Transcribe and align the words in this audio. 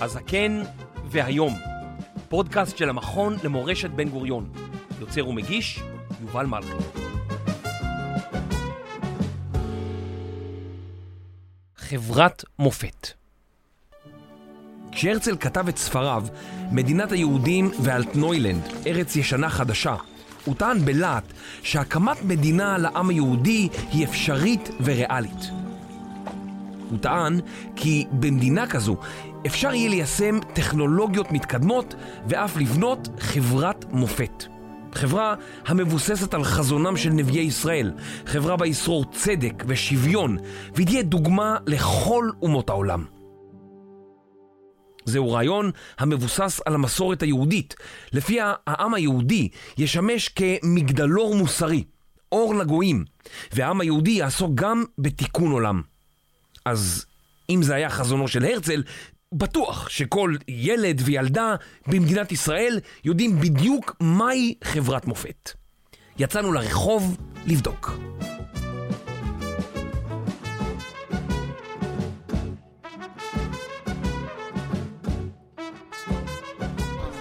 הזקן 0.00 0.62
והיום, 1.10 1.54
פודקאסט 2.28 2.76
של 2.76 2.88
המכון 2.88 3.36
למורשת 3.44 3.90
בן 3.90 4.08
גוריון. 4.08 4.52
יוצר 5.00 5.28
ומגיש, 5.28 5.80
יובל 6.20 6.46
מלכי. 6.46 6.72
חברת 11.76 12.44
מופת 12.58 13.08
כשהרצל 14.92 15.36
כתב 15.36 15.68
את 15.68 15.76
ספריו, 15.76 16.24
מדינת 16.72 17.12
היהודים 17.12 17.70
ואלטנוילנד, 17.82 18.62
ארץ 18.86 19.16
ישנה 19.16 19.50
חדשה, 19.50 19.94
הוא 20.44 20.54
טען 20.54 20.78
בלהט 20.84 21.24
שהקמת 21.62 22.24
מדינה 22.24 22.78
לעם 22.78 23.08
היהודי 23.08 23.68
היא 23.90 24.04
אפשרית 24.04 24.70
וריאלית. 24.84 25.50
הוא 26.90 26.98
טען 26.98 27.40
כי 27.76 28.04
במדינה 28.12 28.66
כזו 28.66 28.96
אפשר 29.46 29.74
יהיה 29.74 29.90
ליישם 29.90 30.38
טכנולוגיות 30.52 31.32
מתקדמות 31.32 31.94
ואף 32.28 32.56
לבנות 32.56 33.08
חברת 33.18 33.84
מופת. 33.92 34.44
חברה 34.94 35.34
המבוססת 35.66 36.34
על 36.34 36.44
חזונם 36.44 36.96
של 36.96 37.10
נביאי 37.10 37.44
ישראל, 37.44 37.92
חברה 38.26 38.56
בה 38.56 38.66
ישרור 38.66 39.04
צדק 39.12 39.64
ושוויון, 39.66 40.38
והיא 40.74 40.86
תהיה 40.86 41.02
דוגמה 41.02 41.56
לכל 41.66 42.30
אומות 42.42 42.70
העולם. 42.70 43.04
זהו 45.04 45.32
רעיון 45.32 45.70
המבוסס 45.98 46.60
על 46.66 46.74
המסורת 46.74 47.22
היהודית, 47.22 47.74
לפיה 48.12 48.54
העם 48.66 48.94
היהודי 48.94 49.48
ישמש 49.78 50.28
כמגדלור 50.28 51.34
מוסרי, 51.34 51.84
אור 52.32 52.54
לגויים, 52.54 53.04
והעם 53.52 53.80
היהודי 53.80 54.10
יעסוק 54.10 54.50
גם 54.54 54.84
בתיקון 54.98 55.52
עולם. 55.52 55.82
אז 56.64 57.06
אם 57.50 57.62
זה 57.62 57.74
היה 57.74 57.90
חזונו 57.90 58.28
של 58.28 58.44
הרצל, 58.44 58.82
בטוח 59.38 59.88
שכל 59.88 60.34
ילד 60.48 61.02
וילדה 61.04 61.54
במדינת 61.86 62.32
ישראל 62.32 62.80
יודעים 63.04 63.40
בדיוק 63.40 63.96
מהי 64.00 64.54
חברת 64.64 65.06
מופת. 65.06 65.50
יצאנו 66.18 66.52
לרחוב 66.52 67.16
לבדוק. 67.46 67.98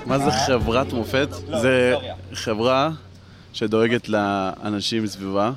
מה 0.05 0.19
זה 0.19 0.31
חברת 0.31 0.93
מופת? 0.93 1.27
זה 1.61 1.95
חברה 2.33 2.89
שדואגת 3.53 4.09
לאנשים 4.09 5.03
מסביבה, 5.03 5.51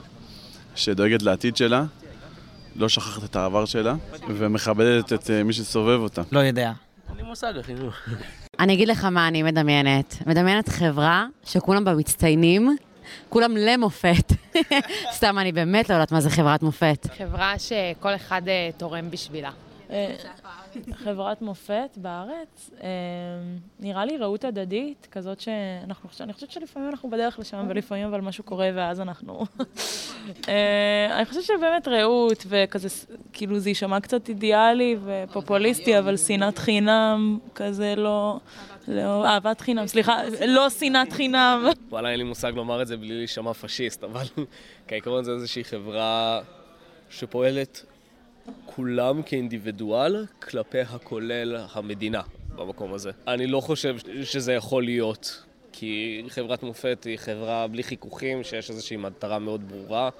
שדואגת 0.74 1.22
לעתיד 1.22 1.56
שלה, 1.56 1.84
לא 2.78 2.88
שכחת 2.88 3.24
את 3.24 3.36
העבר 3.36 3.64
שלה, 3.64 3.94
ומכבדת 4.28 5.12
את 5.12 5.30
אה, 5.30 5.42
מי 5.42 5.52
שסובב 5.52 6.00
אותה. 6.00 6.22
לא 6.32 6.40
יודע. 6.40 6.72
אין 7.08 7.16
לי 7.16 7.22
מושג, 7.22 7.52
אחי, 7.60 7.74
נו. 7.74 7.90
אני 8.58 8.74
אגיד 8.74 8.88
לך 8.88 9.04
מה 9.04 9.28
אני 9.28 9.42
מדמיינת. 9.42 10.14
מדמיינת 10.26 10.68
חברה 10.68 11.26
שכולם 11.44 11.84
בה 11.84 11.94
מצטיינים, 11.94 12.76
כולם 13.28 13.56
למופת. 13.56 14.32
סתם, 15.16 15.38
אני 15.38 15.52
באמת 15.52 15.88
לא 15.88 15.94
יודעת 15.94 16.12
מה 16.12 16.20
זה 16.20 16.30
חברת 16.30 16.62
מופת. 16.62 17.06
חברה 17.18 17.58
שכל 17.58 18.14
אחד 18.14 18.42
אה, 18.48 18.70
תורם 18.76 19.10
בשבילה. 19.10 19.50
חברת 20.92 21.42
מופת 21.42 21.90
בארץ, 21.96 22.70
אה, 22.82 22.88
נראה 23.80 24.04
לי 24.04 24.16
רעות 24.16 24.44
הדדית, 24.44 25.08
כזאת 25.10 25.40
שאנחנו, 25.40 26.08
אני 26.20 26.32
חושבת 26.32 26.50
שלפעמים 26.50 26.88
אנחנו 26.88 27.10
בדרך 27.10 27.38
לשם, 27.38 27.66
ולפעמים 27.68 28.06
אבל 28.06 28.20
משהו 28.20 28.44
קורה 28.44 28.70
ואז 28.74 29.00
אנחנו... 29.00 29.44
אה, 30.48 31.16
אני 31.16 31.24
חושבת 31.24 31.42
שבאמת 31.42 31.88
רעות, 31.88 32.46
וכזה, 32.48 32.88
כאילו 33.32 33.58
זה 33.58 33.70
יישמע 33.70 34.00
קצת 34.00 34.28
אידיאלי 34.28 34.96
ופופוליסטי, 35.04 35.98
אבל 35.98 36.16
שנאת 36.16 36.58
חינם, 36.58 37.38
כזה 37.54 37.94
לא... 37.96 38.38
לא, 38.88 39.26
אהבת 39.26 39.60
חינם, 39.60 39.86
סליחה, 39.86 40.20
לא 40.46 40.70
שנאת 40.70 41.12
חינם. 41.12 41.66
וואלה, 41.88 42.10
אין 42.10 42.18
לי 42.18 42.24
מושג 42.24 42.52
לומר 42.56 42.82
את 42.82 42.86
זה 42.86 42.96
בלי 42.96 43.14
להישמע 43.14 43.52
פשיסט, 43.52 44.04
אבל 44.04 44.24
כעיקרון 44.88 45.24
זה 45.24 45.32
איזושהי 45.32 45.64
חברה 45.64 46.40
שפועלת 47.10 47.84
כולם 48.66 49.22
כאינדיבידואל 49.22 50.26
כלפי 50.42 50.80
הכולל 50.80 51.56
המדינה 51.72 52.22
במקום 52.56 52.94
הזה. 52.94 53.10
אני 53.26 53.46
לא 53.46 53.60
חושב 53.60 53.96
שזה 54.24 54.52
יכול 54.52 54.84
להיות, 54.84 55.44
כי 55.72 56.22
חברת 56.28 56.62
מופת 56.62 57.04
היא 57.04 57.16
חברה 57.16 57.66
בלי 57.66 57.82
חיכוכים, 57.82 58.44
שיש 58.44 58.70
איזושהי 58.70 58.96
מטרה 58.96 59.38
מאוד 59.38 59.68
ברורה 59.68 60.10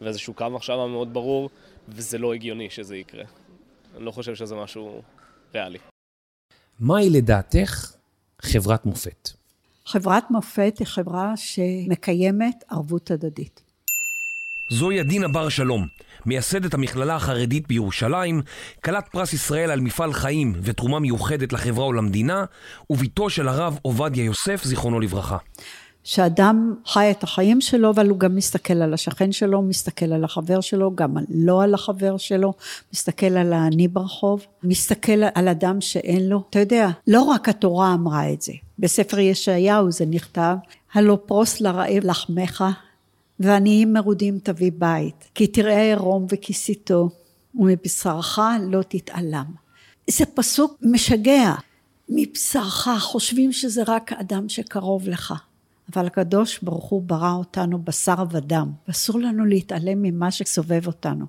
ואיזשהו 0.00 0.34
קו 0.34 0.50
מחשבה 0.50 0.86
מאוד 0.86 1.12
ברור, 1.12 1.50
וזה 1.88 2.18
לא 2.18 2.34
הגיוני 2.34 2.70
שזה 2.70 2.96
יקרה. 2.96 3.24
אני 3.96 4.04
לא 4.04 4.10
חושב 4.10 4.34
שזה 4.34 4.54
משהו 4.54 5.02
ריאלי. 5.54 5.78
מהי 6.80 7.10
לדעתך 7.10 7.92
חברת 8.42 8.86
מופת? 8.86 9.28
חברת 9.86 10.30
מופת 10.30 10.78
היא 10.78 10.86
חברה 10.86 11.36
שמקיימת 11.36 12.64
ערבות 12.70 13.10
הדדית. 13.10 13.61
זוהי 14.68 15.00
עדינה 15.00 15.28
בר 15.28 15.48
שלום, 15.48 15.86
מייסדת 16.26 16.74
המכללה 16.74 17.16
החרדית 17.16 17.68
בירושלים, 17.68 18.42
כלת 18.84 19.08
פרס 19.12 19.32
ישראל 19.32 19.70
על 19.70 19.80
מפעל 19.80 20.12
חיים 20.12 20.52
ותרומה 20.62 20.98
מיוחדת 20.98 21.52
לחברה 21.52 21.86
ולמדינה, 21.86 22.44
ובתו 22.90 23.30
של 23.30 23.48
הרב 23.48 23.78
עובדיה 23.82 24.24
יוסף, 24.24 24.64
זיכרונו 24.64 25.00
לברכה. 25.00 25.36
שאדם 26.04 26.74
חי 26.86 27.10
את 27.10 27.22
החיים 27.22 27.60
שלו, 27.60 27.90
אבל 27.90 28.08
הוא 28.08 28.18
גם 28.18 28.36
מסתכל 28.36 28.74
על 28.74 28.94
השכן 28.94 29.32
שלו, 29.32 29.62
מסתכל 29.62 30.12
על 30.12 30.24
החבר 30.24 30.60
שלו, 30.60 30.94
גם 30.94 31.16
לא 31.34 31.62
על 31.62 31.74
החבר 31.74 32.16
שלו, 32.16 32.52
מסתכל 32.92 33.26
על 33.26 33.52
העני 33.52 33.88
ברחוב, 33.88 34.46
מסתכל 34.62 35.22
על 35.34 35.48
אדם 35.48 35.80
שאין 35.80 36.28
לו. 36.28 36.42
אתה 36.50 36.58
יודע, 36.58 36.88
לא 37.06 37.22
רק 37.22 37.48
התורה 37.48 37.94
אמרה 37.94 38.32
את 38.32 38.42
זה. 38.42 38.52
בספר 38.78 39.18
ישעיהו 39.18 39.92
זה 39.92 40.04
נכתב, 40.06 40.54
הלא 40.94 41.18
פרוס 41.26 41.60
לרעב 41.60 42.04
לחמך, 42.04 42.64
ועניים 43.40 43.92
מרודים 43.92 44.38
תביא 44.42 44.72
בית, 44.78 45.28
כי 45.34 45.46
תראה 45.46 45.92
ערום 45.92 46.26
וכיסיתו, 46.30 47.08
ומבשרך 47.54 48.38
לא 48.60 48.82
תתעלם. 48.82 49.46
זה 50.10 50.24
פסוק 50.26 50.78
משגע. 50.82 51.54
מבשרך 52.08 52.88
חושבים 53.00 53.52
שזה 53.52 53.82
רק 53.86 54.12
אדם 54.12 54.48
שקרוב 54.48 55.08
לך. 55.08 55.34
אבל 55.94 56.06
הקדוש 56.06 56.58
ברוך 56.62 56.84
הוא 56.84 57.02
ברא 57.02 57.32
אותנו 57.32 57.78
בשר 57.78 58.24
ודם, 58.30 58.70
ואסור 58.88 59.20
לנו 59.20 59.44
להתעלם 59.44 60.02
ממה 60.02 60.30
שסובב 60.30 60.86
אותנו. 60.86 61.26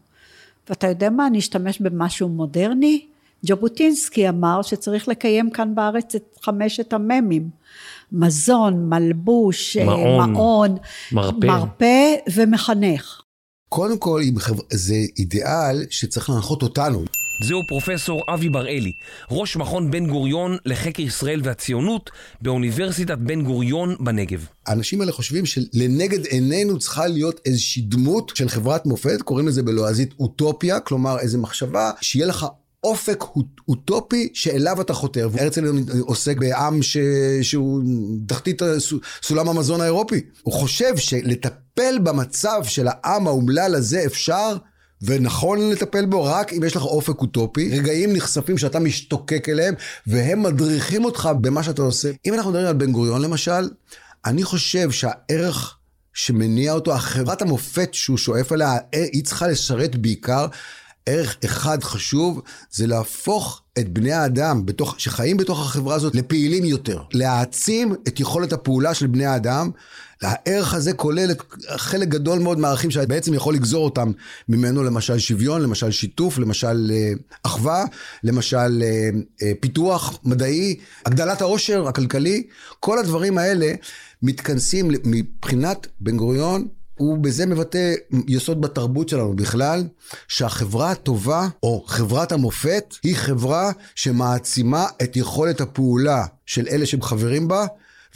ואתה 0.69 0.87
יודע 0.87 1.09
מה, 1.09 1.27
אני 1.27 1.39
אשתמש 1.39 1.81
במשהו 1.81 2.29
מודרני? 2.29 3.05
ז'בוטינסקי 3.41 4.29
אמר 4.29 4.61
שצריך 4.61 5.07
לקיים 5.07 5.49
כאן 5.49 5.75
בארץ 5.75 6.15
את 6.15 6.37
חמשת 6.41 6.93
המ"מים. 6.93 7.49
מזון, 8.13 8.89
מלבוש, 8.89 9.77
מעון, 9.77 10.31
מעון 10.31 10.77
מרפא. 11.11 11.45
מרפא 11.45 12.15
ומחנך. 12.33 13.21
קודם 13.69 13.97
כל, 13.97 14.21
זה 14.71 14.95
אידיאל 15.17 15.85
שצריך 15.89 16.29
להנחות 16.29 16.61
אותנו. 16.61 17.05
זהו 17.41 17.61
פרופסור 17.67 18.23
אבי 18.33 18.49
בראלי, 18.49 18.91
ראש 19.31 19.57
מכון 19.57 19.91
בן 19.91 20.07
גוריון 20.07 20.57
לחקר 20.65 21.01
ישראל 21.03 21.41
והציונות 21.43 22.09
באוניברסיטת 22.41 23.17
בן 23.17 23.41
גוריון 23.41 23.95
בנגב. 23.99 24.45
האנשים 24.65 25.01
האלה 25.01 25.11
חושבים 25.11 25.45
שלנגד 25.45 26.25
עינינו 26.25 26.79
צריכה 26.79 27.07
להיות 27.07 27.41
איזושהי 27.45 27.81
דמות 27.81 28.31
של 28.35 28.49
חברת 28.49 28.85
מופת, 28.85 29.21
קוראים 29.21 29.47
לזה 29.47 29.63
בלועזית 29.63 30.13
אוטופיה, 30.19 30.79
כלומר 30.79 31.19
איזו 31.19 31.37
מחשבה 31.37 31.91
שיהיה 32.01 32.25
לך 32.25 32.45
אופק 32.83 33.23
אוט- 33.35 33.61
אוטופי 33.67 34.29
שאליו 34.33 34.81
אתה 34.81 34.93
חותר. 34.93 35.29
והרצל 35.31 35.65
עוסק 36.01 36.37
בעם 36.37 36.81
ש... 36.81 36.97
שהוא 37.41 37.81
תחתית 38.27 38.61
סולם 39.23 39.49
המזון 39.49 39.81
האירופי. 39.81 40.21
הוא 40.43 40.53
חושב 40.53 40.97
שלטפל 40.97 41.99
במצב 42.03 42.61
של 42.63 42.87
העם 42.89 43.27
האומלל 43.27 43.75
הזה 43.75 44.05
אפשר 44.05 44.57
ונכון 45.01 45.69
לטפל 45.69 46.05
בו 46.05 46.23
רק 46.23 46.53
אם 46.53 46.63
יש 46.63 46.75
לך 46.75 46.83
אופק 46.83 47.21
אוטופי, 47.21 47.69
רגעים 47.79 48.13
נחשפים 48.13 48.57
שאתה 48.57 48.79
משתוקק 48.79 49.49
אליהם, 49.49 49.73
והם 50.07 50.43
מדריכים 50.43 51.05
אותך 51.05 51.29
במה 51.41 51.63
שאתה 51.63 51.81
עושה. 51.81 52.11
אם 52.25 52.33
אנחנו 52.33 52.51
מדברים 52.51 52.67
על 52.67 52.73
בן 52.73 52.91
גוריון 52.91 53.21
למשל, 53.21 53.69
אני 54.25 54.43
חושב 54.43 54.91
שהערך 54.91 55.75
שמניע 56.13 56.73
אותו, 56.73 56.93
החברת 56.93 57.41
המופת 57.41 57.93
שהוא 57.93 58.17
שואף 58.17 58.51
אליה, 58.53 58.77
היא 58.93 59.23
צריכה 59.23 59.47
לשרת 59.47 59.95
בעיקר 59.95 60.45
ערך 61.05 61.37
אחד 61.45 61.83
חשוב, 61.83 62.41
זה 62.71 62.87
להפוך 62.87 63.61
את 63.79 63.93
בני 63.93 64.11
האדם 64.13 64.65
בתוך, 64.65 64.95
שחיים 64.97 65.37
בתוך 65.37 65.61
החברה 65.61 65.95
הזאת 65.95 66.15
לפעילים 66.15 66.65
יותר. 66.65 67.01
להעצים 67.13 67.95
את 68.07 68.19
יכולת 68.19 68.53
הפעולה 68.53 68.93
של 68.93 69.07
בני 69.07 69.25
האדם. 69.25 69.71
הערך 70.21 70.73
הזה 70.73 70.93
כולל 70.93 71.31
חלק 71.75 72.07
גדול 72.07 72.39
מאוד 72.39 72.59
מהערכים 72.59 72.91
שבעצם 72.91 73.33
יכול 73.33 73.53
לגזור 73.53 73.85
אותם 73.85 74.11
ממנו, 74.49 74.83
למשל 74.83 75.19
שוויון, 75.19 75.61
למשל 75.61 75.91
שיתוף, 75.91 76.37
למשל 76.37 76.91
אה, 76.93 77.11
אחווה, 77.43 77.85
למשל 78.23 78.83
אה, 78.83 79.09
אה, 79.41 79.51
פיתוח 79.59 80.19
מדעי, 80.23 80.75
הגדלת 81.05 81.41
העושר 81.41 81.87
הכלכלי. 81.87 82.43
כל 82.79 82.99
הדברים 82.99 83.37
האלה 83.37 83.73
מתכנסים 84.21 84.91
מבחינת 85.03 85.87
בן 85.99 86.17
גוריון 86.17 86.67
הוא 86.97 87.17
בזה 87.17 87.45
מבטא 87.45 87.93
יסוד 88.27 88.61
בתרבות 88.61 89.09
שלנו 89.09 89.35
בכלל, 89.35 89.83
שהחברה 90.27 90.91
הטובה, 90.91 91.47
או 91.63 91.83
חברת 91.87 92.31
המופת, 92.31 92.95
היא 93.03 93.15
חברה 93.15 93.71
שמעצימה 93.95 94.85
את 95.03 95.15
יכולת 95.15 95.61
הפעולה 95.61 96.25
של 96.45 96.67
אלה 96.71 96.85
שהם 96.85 97.01
חברים 97.01 97.47
בה, 97.47 97.65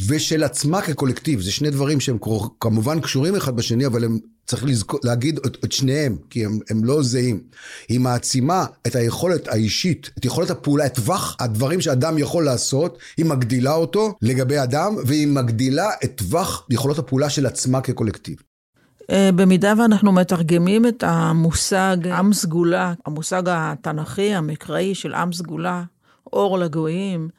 ושל 0.07 0.44
עצמה 0.44 0.81
כקולקטיב. 0.81 1.41
זה 1.41 1.51
שני 1.51 1.69
דברים 1.69 2.00
שהם 2.00 2.18
כמובן 2.59 3.00
קשורים 3.00 3.35
אחד 3.35 3.56
בשני, 3.56 3.85
אבל 3.85 4.03
הם 4.03 4.19
צריך 4.47 4.63
לזכור, 4.65 5.00
להגיד 5.03 5.39
את, 5.45 5.57
את 5.65 5.71
שניהם, 5.71 6.18
כי 6.30 6.45
הם, 6.45 6.59
הם 6.69 6.83
לא 6.83 7.03
זהים. 7.03 7.41
היא 7.89 8.00
מעצימה 8.00 8.65
את 8.88 8.95
היכולת 8.95 9.47
האישית, 9.47 10.09
את 10.18 10.25
יכולת 10.25 10.50
הפעולה, 10.50 10.85
את 10.85 10.95
טווח 10.95 11.35
הדברים 11.39 11.81
שאדם 11.81 12.18
יכול 12.18 12.45
לעשות, 12.45 12.97
היא 13.18 13.25
מגדילה 13.25 13.73
אותו 13.73 14.18
לגבי 14.21 14.63
אדם, 14.63 14.95
והיא 15.06 15.27
מגדילה 15.27 15.89
את 16.03 16.12
טווח 16.15 16.68
יכולות 16.69 17.00
הפעולה 17.00 17.30
של 17.30 17.45
עצמה 17.45 17.81
כקולקטיב. 17.81 18.46
אה, 19.12 19.30
במידה 19.36 19.74
ואנחנו 19.77 20.12
מתרגמים 20.12 20.88
את 20.88 21.04
המושג 21.04 21.98
עם 22.07 22.33
סגולה, 22.33 22.94
המושג 23.06 23.44
התנ"כי, 23.45 24.36
המקראי 24.36 24.95
של 24.95 25.13
עם 25.13 25.33
סגולה, 25.33 25.83
אור 26.33 26.57
לגויים 26.57 27.30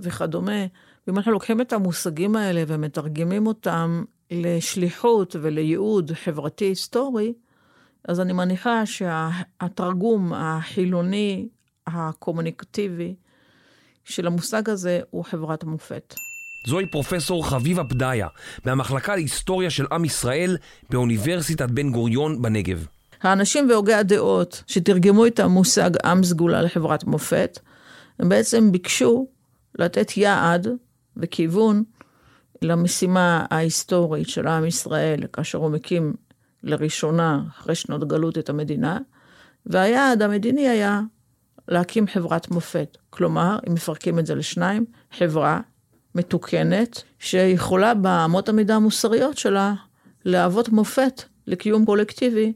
וכדומה, 0.00 0.66
ואם 1.06 1.16
אנחנו 1.16 1.32
לוקחים 1.32 1.60
את 1.60 1.72
המושגים 1.72 2.36
האלה 2.36 2.62
ומתרגמים 2.66 3.46
אותם 3.46 4.04
לשליחות 4.30 5.36
ולייעוד 5.42 6.12
חברתי-היסטורי, 6.12 7.32
אז 8.08 8.20
אני 8.20 8.32
מניחה 8.32 8.86
שהתרגום 8.86 10.32
החילוני, 10.32 11.48
הקומוניקטיבי, 11.86 13.14
של 14.04 14.26
המושג 14.26 14.70
הזה 14.70 15.00
הוא 15.10 15.24
חברת 15.24 15.62
המופת. 15.62 16.14
זוהי 16.66 16.86
פרופסור 16.86 17.48
חביבה 17.48 17.84
פדיה, 17.84 18.28
מהמחלקה 18.64 19.14
להיסטוריה 19.16 19.70
של 19.70 19.86
עם 19.92 20.04
ישראל 20.04 20.56
באוניברסיטת 20.90 21.70
בן 21.70 21.92
גוריון 21.92 22.42
בנגב. 22.42 22.86
האנשים 23.22 23.70
והוגי 23.70 23.94
הדעות 23.94 24.62
שתרגמו 24.66 25.26
את 25.26 25.40
המושג 25.40 25.90
עם 26.04 26.24
סגולה 26.24 26.62
לחברת 26.62 27.04
מופת, 27.04 27.58
הם 28.18 28.28
בעצם 28.28 28.72
ביקשו 28.72 29.26
לתת 29.78 30.16
יעד 30.16 30.68
וכיוון 31.16 31.82
למשימה 32.62 33.46
ההיסטורית 33.50 34.28
של 34.28 34.46
עם 34.46 34.64
ישראל, 34.64 35.20
כאשר 35.32 35.58
הוא 35.58 35.70
מקים 35.70 36.14
לראשונה, 36.62 37.42
אחרי 37.58 37.74
שנות 37.74 38.08
גלות, 38.08 38.38
את 38.38 38.48
המדינה, 38.48 38.98
והיעד 39.66 40.22
המדיני 40.22 40.68
היה 40.68 41.00
להקים 41.68 42.06
חברת 42.06 42.50
מופת. 42.50 42.96
כלומר, 43.10 43.58
אם 43.68 43.74
מפרקים 43.74 44.18
את 44.18 44.26
זה 44.26 44.34
לשניים, 44.34 44.84
חברה 45.18 45.60
מתוקנת, 46.16 47.02
שיכולה 47.18 47.94
באמות 47.94 48.48
המידה 48.48 48.76
המוסריות 48.76 49.38
שלה 49.38 49.74
להוות 50.24 50.68
מופת 50.68 51.22
לקיום 51.46 51.84
קולקטיבי 51.84 52.52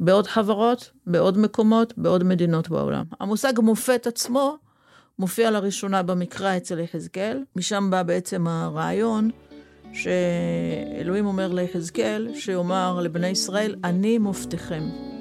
בעוד 0.00 0.26
חברות, 0.26 0.90
בעוד 1.06 1.38
מקומות, 1.38 1.92
בעוד 1.96 2.24
מדינות 2.24 2.68
בעולם. 2.68 3.04
המושג 3.20 3.52
מופת 3.60 4.06
עצמו 4.06 4.56
מופיע 5.18 5.50
לראשונה 5.50 6.02
במקרא 6.02 6.56
אצל 6.56 6.78
יחזקאל, 6.78 7.42
משם 7.56 7.90
בא 7.90 8.02
בעצם 8.02 8.46
הרעיון 8.46 9.30
שאלוהים 9.92 11.26
אומר 11.26 11.52
ליחזקאל, 11.52 12.28
שיאמר 12.34 13.00
לבני 13.00 13.28
ישראל, 13.28 13.74
אני 13.84 14.18
מופתכם. 14.18 15.13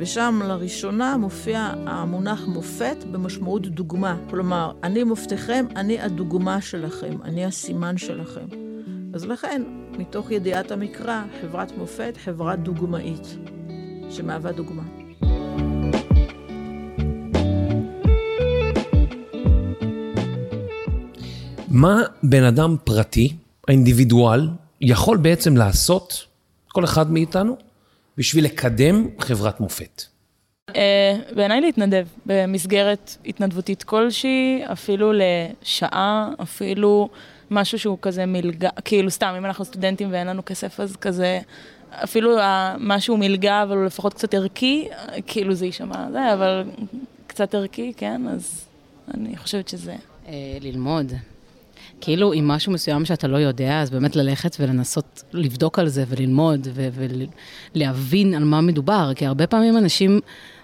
ושם 0.00 0.40
לראשונה 0.44 1.16
מופיע 1.16 1.72
המונח 1.86 2.46
מופת 2.46 2.96
במשמעות 3.10 3.66
דוגמה. 3.66 4.16
כלומר, 4.30 4.72
אני 4.82 5.04
מופתכם, 5.04 5.66
אני 5.76 6.00
הדוגמה 6.00 6.60
שלכם, 6.60 7.16
אני 7.24 7.44
הסימן 7.44 7.96
שלכם. 7.98 8.46
אז 9.14 9.26
לכן, 9.26 9.62
מתוך 9.98 10.30
ידיעת 10.30 10.70
המקרא, 10.70 11.22
חברת 11.40 11.78
מופת, 11.78 12.14
חברה 12.24 12.56
דוגמאית, 12.56 13.36
שמהווה 14.10 14.52
דוגמה. 14.52 14.82
מה 21.68 22.02
בן 22.22 22.42
אדם 22.42 22.76
פרטי, 22.84 23.36
האינדיבידואל, 23.68 24.48
יכול 24.80 25.16
בעצם 25.16 25.56
לעשות, 25.56 26.26
כל 26.68 26.84
אחד 26.84 27.12
מאיתנו, 27.12 27.69
בשביל 28.20 28.44
לקדם 28.44 29.06
חברת 29.18 29.60
מופת? 29.60 30.02
Uh, 30.70 30.74
בעיניי 31.34 31.60
להתנדב 31.60 32.06
במסגרת 32.26 33.16
התנדבותית 33.26 33.82
כלשהי, 33.82 34.62
אפילו 34.72 35.12
לשעה, 35.12 36.30
אפילו 36.42 37.08
משהו 37.50 37.78
שהוא 37.78 37.98
כזה 38.02 38.26
מלגה, 38.26 38.68
כאילו 38.84 39.10
סתם, 39.10 39.34
אם 39.38 39.44
אנחנו 39.44 39.64
סטודנטים 39.64 40.12
ואין 40.12 40.26
לנו 40.26 40.44
כסף, 40.44 40.80
אז 40.80 40.96
כזה, 40.96 41.40
אפילו 41.90 42.36
משהו 42.78 43.16
מלגה, 43.16 43.62
אבל 43.62 43.76
הוא 43.76 43.84
לפחות 43.84 44.14
קצת 44.14 44.34
ערכי, 44.34 44.88
כאילו 45.26 45.54
זה 45.54 45.66
יישמע 45.66 46.10
זה, 46.12 46.32
אבל 46.34 46.64
קצת 47.26 47.54
ערכי, 47.54 47.92
כן, 47.96 48.22
אז 48.28 48.64
אני 49.14 49.36
חושבת 49.36 49.68
שזה... 49.68 49.96
Uh, 50.26 50.28
ללמוד. 50.60 51.12
כאילו, 52.00 52.32
אם 52.32 52.48
משהו 52.48 52.72
מסוים 52.72 53.04
שאתה 53.04 53.28
לא 53.28 53.36
יודע, 53.36 53.80
אז 53.80 53.90
באמת 53.90 54.16
ללכת 54.16 54.56
ולנסות 54.60 55.22
לבדוק 55.32 55.78
על 55.78 55.88
זה 55.88 56.04
וללמוד 56.08 56.68
ולהבין 57.74 58.34
על 58.34 58.44
מה 58.44 58.60
מדובר, 58.60 59.12
כי 59.16 59.26
הרבה 59.26 59.46
פעמים 59.46 59.76
אנשים 59.76 60.20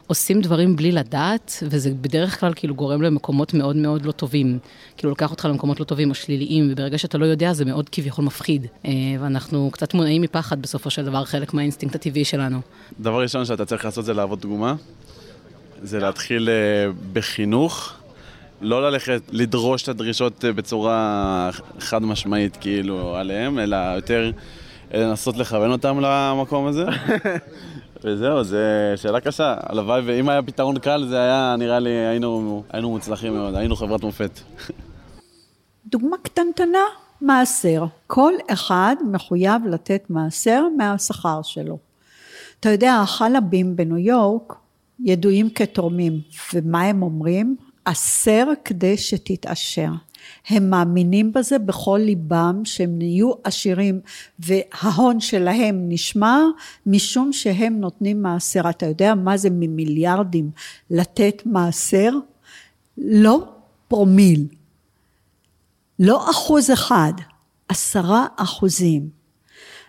עושים 0.06 0.40
דברים 0.40 0.76
בלי 0.76 0.92
לדעת, 0.92 1.62
וזה 1.62 1.90
בדרך 2.00 2.40
כלל 2.40 2.52
כאילו 2.56 2.74
גורם 2.74 3.02
למקומות 3.02 3.54
מאוד 3.54 3.76
מאוד 3.76 4.06
לא 4.06 4.12
טובים. 4.12 4.58
כאילו, 4.96 5.10
לוקח 5.10 5.30
אותך 5.30 5.44
למקומות 5.44 5.80
לא 5.80 5.84
טובים 5.84 6.10
או 6.10 6.14
שליליים, 6.14 6.68
וברגע 6.72 6.98
שאתה 6.98 7.18
לא 7.18 7.26
יודע, 7.26 7.52
זה 7.52 7.64
מאוד 7.64 7.88
כביכול 7.88 8.24
מפחיד. 8.24 8.66
אה, 8.84 8.90
ואנחנו 9.20 9.70
קצת 9.72 9.94
מונעים 9.94 10.22
מפחד 10.22 10.62
בסופו 10.62 10.90
של 10.90 11.04
דבר, 11.04 11.24
חלק 11.24 11.54
מהאינסטינקט 11.54 11.94
הטבעי 11.94 12.24
שלנו. 12.24 12.60
דבר 13.00 13.22
ראשון 13.22 13.44
שאתה 13.44 13.64
צריך 13.64 13.84
לעשות 13.84 14.04
זה 14.04 14.14
לעבוד 14.14 14.40
דוגמה. 14.40 14.74
זה 15.82 16.00
להתחיל 16.00 16.48
אה, 16.48 16.92
בחינוך. 17.12 17.92
לא 18.61 18.91
ללכת 18.91 19.23
לדרוש 19.32 19.82
את 19.82 19.88
הדרישות 19.88 20.44
אה, 20.44 20.53
בצורה 20.53 21.50
חד 21.79 22.03
משמעית 22.03 22.56
כאילו 22.56 23.17
עליהם, 23.17 23.58
אלא 23.58 23.76
יותר 23.76 24.31
לנסות 24.94 25.37
לכוון 25.37 25.73
אותם 25.73 25.99
למקום 26.00 26.67
הזה. 26.67 26.85
וזהו, 28.05 28.44
זו 28.44 28.56
שאלה 28.97 29.20
קשה. 29.20 29.55
הלוואי, 29.62 30.00
ואם 30.05 30.29
היה 30.29 30.43
פתרון 30.43 30.79
קל, 30.79 31.06
זה 31.08 31.20
היה, 31.20 31.55
נראה 31.58 31.79
לי, 31.79 31.91
היינו, 31.91 32.62
היינו 32.70 32.91
מוצלחים 32.91 33.35
מאוד, 33.35 33.55
היינו 33.55 33.76
חברת 33.76 34.03
מופת. 34.03 34.41
דוגמה 35.87 36.17
קטנטנה, 36.23 36.79
מעשר. 37.20 37.85
כל 38.06 38.32
אחד 38.49 38.97
מחויב 39.12 39.62
לתת 39.70 40.03
מעשר 40.08 40.64
מהשכר 40.76 41.41
שלו. 41.43 41.79
אתה 42.61 42.70
יודע, 42.70 42.94
החלבים 42.94 43.76
בניו 43.76 43.99
יורק 43.99 44.55
ידועים 45.00 45.50
כתורמים, 45.50 46.20
ומה 46.55 46.82
הם 46.82 47.03
אומרים? 47.03 47.56
עשר 47.86 48.46
כדי 48.64 48.96
שתתעשר. 48.96 49.90
הם 50.48 50.70
מאמינים 50.70 51.32
בזה 51.32 51.58
בכל 51.58 52.00
ליבם 52.02 52.62
שהם 52.64 52.98
נהיו 52.98 53.32
עשירים 53.44 54.00
וההון 54.38 55.20
שלהם 55.20 55.84
נשמר 55.88 56.44
משום 56.86 57.32
שהם 57.32 57.81
נותנים 57.81 58.22
מעשר. 58.22 58.70
אתה 58.70 58.86
יודע 58.86 59.14
מה 59.14 59.36
זה 59.36 59.48
ממיליארדים 59.50 60.50
לתת 60.90 61.43
מעשר? 61.46 62.10
לא 62.98 63.44
פרומיל, 63.88 64.46
לא 65.98 66.31
אחוז 66.31 66.70
אחד, 66.70 67.12
עשרה 67.69 68.26
אחוזים. 68.36 69.08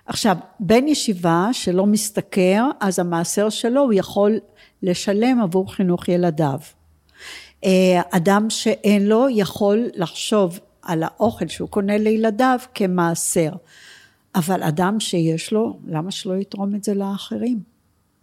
עכשיו, 0.06 0.38
בן 0.60 0.88
ישיבה 0.88 1.50
שלא 1.52 1.86
משתכר, 1.86 2.66
אז 2.80 3.00
המעשר 3.00 3.50
שלו 3.50 3.82
הוא 3.82 3.94
יכול 3.94 4.40
לשלם 4.84 5.42
עבור 5.42 5.74
חינוך 5.74 6.10
ילדיו. 6.10 6.60
אה, 7.64 8.02
אדם 8.12 8.50
שאין 8.50 9.08
לו 9.08 9.26
יכול 9.30 9.90
לחשוב 9.96 10.60
על 10.82 11.04
האוכל 11.04 11.48
שהוא 11.48 11.70
קונה 11.70 11.98
לילדיו 11.98 12.60
כמעשר. 12.74 13.52
אבל 14.36 14.64
אדם 14.64 15.00
שיש 15.00 15.54
לו, 15.54 15.80
למה 15.88 16.12
שלא 16.12 16.34
יתרום 16.34 16.76
את 16.76 16.84
זה 16.84 16.94
לאחרים? 16.94 17.60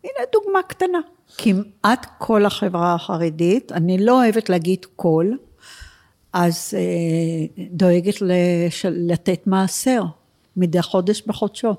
הנה 0.05 0.25
דוגמה 0.33 0.63
קטנה. 0.63 0.99
כמעט 1.39 2.07
כל 2.19 2.47
החברה 2.47 2.95
החרדית, 2.95 3.73
אני 3.73 4.05
לא 4.05 4.23
אוהבת 4.23 4.49
להגיד 4.49 4.87
כל, 4.97 5.31
אז 6.33 6.75
אה, 6.77 7.65
דואגת 7.71 8.15
לש... 8.21 8.87
לתת 8.87 9.47
מעשר 9.47 10.05
מדי 10.57 10.83
חודש 10.83 11.23
בחודשו. 11.27 11.75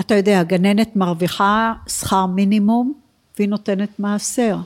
אתה 0.00 0.14
יודע, 0.14 0.40
הגננת 0.40 0.96
מרוויחה 0.96 1.72
שכר 1.88 2.26
מינימום 2.26 2.92
והיא 3.38 3.48
נותנת 3.48 4.00
מעשר. 4.00 4.56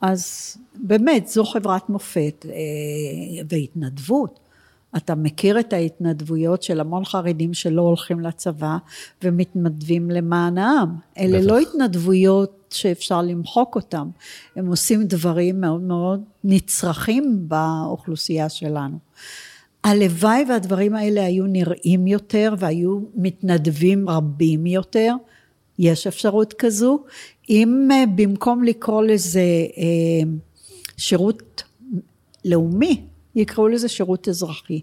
אז 0.00 0.56
באמת, 0.82 1.28
זו 1.28 1.44
חברת 1.44 1.88
מופת 1.88 2.46
אה, 2.48 3.42
והתנדבות. 3.48 4.40
אתה 4.96 5.14
מכיר 5.14 5.60
את 5.60 5.72
ההתנדבויות 5.72 6.62
של 6.62 6.80
המון 6.80 7.04
חרדים 7.04 7.54
שלא 7.54 7.82
הולכים 7.82 8.20
לצבא 8.20 8.76
ומתנדבים 9.24 10.10
למען 10.10 10.58
העם. 10.58 10.96
אלה 11.18 11.38
בטח. 11.38 11.46
לא 11.50 11.58
התנדבויות 11.58 12.60
שאפשר 12.70 13.22
למחוק 13.22 13.74
אותם, 13.74 14.08
הם 14.56 14.66
עושים 14.66 15.04
דברים 15.04 15.60
מאוד 15.60 15.80
מאוד 15.80 16.22
נצרכים 16.44 17.48
באוכלוסייה 17.48 18.48
שלנו. 18.48 18.98
הלוואי 19.84 20.44
והדברים 20.48 20.94
האלה 20.94 21.24
היו 21.24 21.46
נראים 21.46 22.06
יותר 22.06 22.54
והיו 22.58 23.00
מתנדבים 23.14 24.08
רבים 24.08 24.66
יותר, 24.66 25.14
יש 25.78 26.06
אפשרות 26.06 26.52
כזו. 26.52 26.98
אם 27.50 27.88
אה, 27.92 28.04
במקום 28.14 28.64
לקרוא 28.64 29.02
לזה 29.02 29.40
אה, 29.78 30.30
שירות 31.00 31.62
לאומי, 32.44 33.02
יקראו 33.34 33.68
לזה 33.68 33.88
שירות 33.88 34.28
אזרחי. 34.28 34.80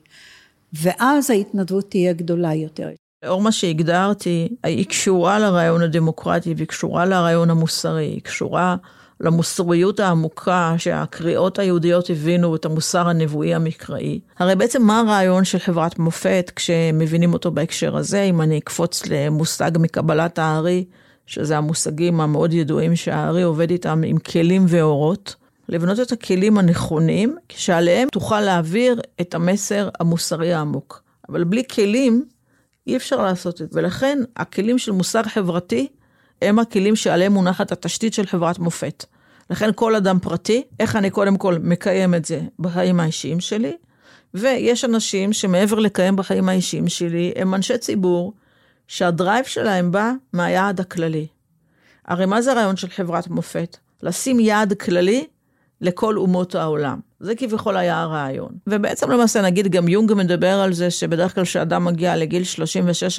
ואז 0.73 1.29
ההתנדבות 1.29 1.89
תהיה 1.89 2.13
גדולה 2.13 2.53
יותר. 2.53 2.89
לאור 3.25 3.41
מה 3.41 3.51
שהגדרתי, 3.51 4.49
היא 4.63 4.85
קשורה 4.85 5.39
לרעיון 5.39 5.81
הדמוקרטי 5.81 6.53
והיא 6.53 6.67
קשורה 6.67 7.05
לרעיון 7.05 7.49
המוסרי, 7.49 8.05
היא 8.05 8.21
קשורה 8.21 8.75
למוסריות 9.19 9.99
העמוקה 9.99 10.75
שהקריאות 10.77 11.59
היהודיות 11.59 12.09
הבינו 12.09 12.55
את 12.55 12.65
המוסר 12.65 13.09
הנבואי 13.09 13.53
המקראי. 13.53 14.19
הרי 14.39 14.55
בעצם 14.55 14.83
מה 14.83 14.99
הרעיון 14.99 15.43
של 15.43 15.59
חברת 15.59 15.99
מופת 15.99 16.51
כשמבינים 16.55 17.33
אותו 17.33 17.51
בהקשר 17.51 17.97
הזה, 17.97 18.21
אם 18.21 18.41
אני 18.41 18.57
אקפוץ 18.57 19.05
למושג 19.05 19.71
מקבלת 19.79 20.39
הארי, 20.39 20.85
שזה 21.25 21.57
המושגים 21.57 22.21
המאוד 22.21 22.53
ידועים 22.53 22.95
שהארי 22.95 23.43
עובד 23.43 23.71
איתם 23.71 24.01
עם 24.05 24.17
כלים 24.17 24.65
ואורות. 24.67 25.35
לבנות 25.69 25.99
את 25.99 26.11
הכלים 26.11 26.57
הנכונים, 26.57 27.35
שעליהם 27.49 28.07
תוכל 28.11 28.41
להעביר 28.41 29.01
את 29.21 29.35
המסר 29.35 29.89
המוסרי 29.99 30.53
העמוק. 30.53 31.03
אבל 31.29 31.43
בלי 31.43 31.63
כלים, 31.71 32.25
אי 32.87 32.95
אפשר 32.95 33.21
לעשות 33.21 33.61
את 33.61 33.71
זה. 33.71 33.79
ולכן, 33.79 34.19
הכלים 34.35 34.77
של 34.77 34.91
מוסר 34.91 35.23
חברתי, 35.23 35.87
הם 36.41 36.59
הכלים 36.59 36.95
שעליהם 36.95 37.31
מונחת 37.31 37.71
התשתית 37.71 38.13
של 38.13 38.25
חברת 38.25 38.59
מופת. 38.59 39.05
לכן 39.49 39.69
כל 39.75 39.95
אדם 39.95 40.19
פרטי, 40.19 40.63
איך 40.79 40.95
אני 40.95 41.09
קודם 41.09 41.37
כל 41.37 41.57
מקיים 41.59 42.13
את 42.13 42.25
זה 42.25 42.41
בחיים 42.59 42.99
האישיים 42.99 43.39
שלי, 43.39 43.73
ויש 44.33 44.85
אנשים 44.85 45.33
שמעבר 45.33 45.79
לקיים 45.79 46.15
בחיים 46.15 46.49
האישיים 46.49 46.87
שלי, 46.87 47.31
הם 47.35 47.53
אנשי 47.53 47.77
ציבור, 47.77 48.33
שהדרייב 48.87 49.45
שלהם 49.45 49.91
בא 49.91 50.11
מהיעד 50.33 50.79
הכללי. 50.79 51.27
הרי 52.05 52.25
מה 52.25 52.41
זה 52.41 52.51
הרעיון 52.51 52.77
של 52.77 52.89
חברת 52.89 53.27
מופת? 53.27 53.77
לשים 54.03 54.39
יעד 54.39 54.73
כללי 54.73 55.27
לכל 55.81 56.17
אומות 56.17 56.55
העולם. 56.55 56.99
זה 57.19 57.35
כביכול 57.35 57.77
היה 57.77 58.01
הרעיון. 58.01 58.49
ובעצם 58.67 59.11
למעשה 59.11 59.41
נגיד 59.41 59.67
גם 59.67 59.87
יונג 59.87 60.13
מדבר 60.13 60.59
על 60.59 60.73
זה 60.73 60.91
שבדרך 60.91 61.35
כלל 61.35 61.43
כשאדם 61.43 61.85
מגיע 61.85 62.15
לגיל 62.15 62.43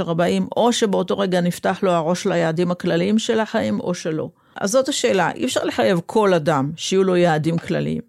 36-40, 0.05 0.11
או 0.57 0.73
שבאותו 0.73 1.19
רגע 1.19 1.41
נפתח 1.41 1.79
לו 1.83 1.91
הראש 1.91 2.27
ליעדים 2.27 2.71
הכלליים 2.71 3.19
של 3.19 3.41
החיים, 3.41 3.81
או 3.81 3.95
שלא. 3.95 4.31
אז 4.57 4.71
זאת 4.71 4.89
השאלה, 4.89 5.31
אי 5.31 5.45
אפשר 5.45 5.65
לחייב 5.65 6.01
כל 6.07 6.35
אדם 6.35 6.71
שיהיו 6.77 7.05
לו 7.05 7.17
יעדים 7.17 7.59
כלליים. 7.59 8.03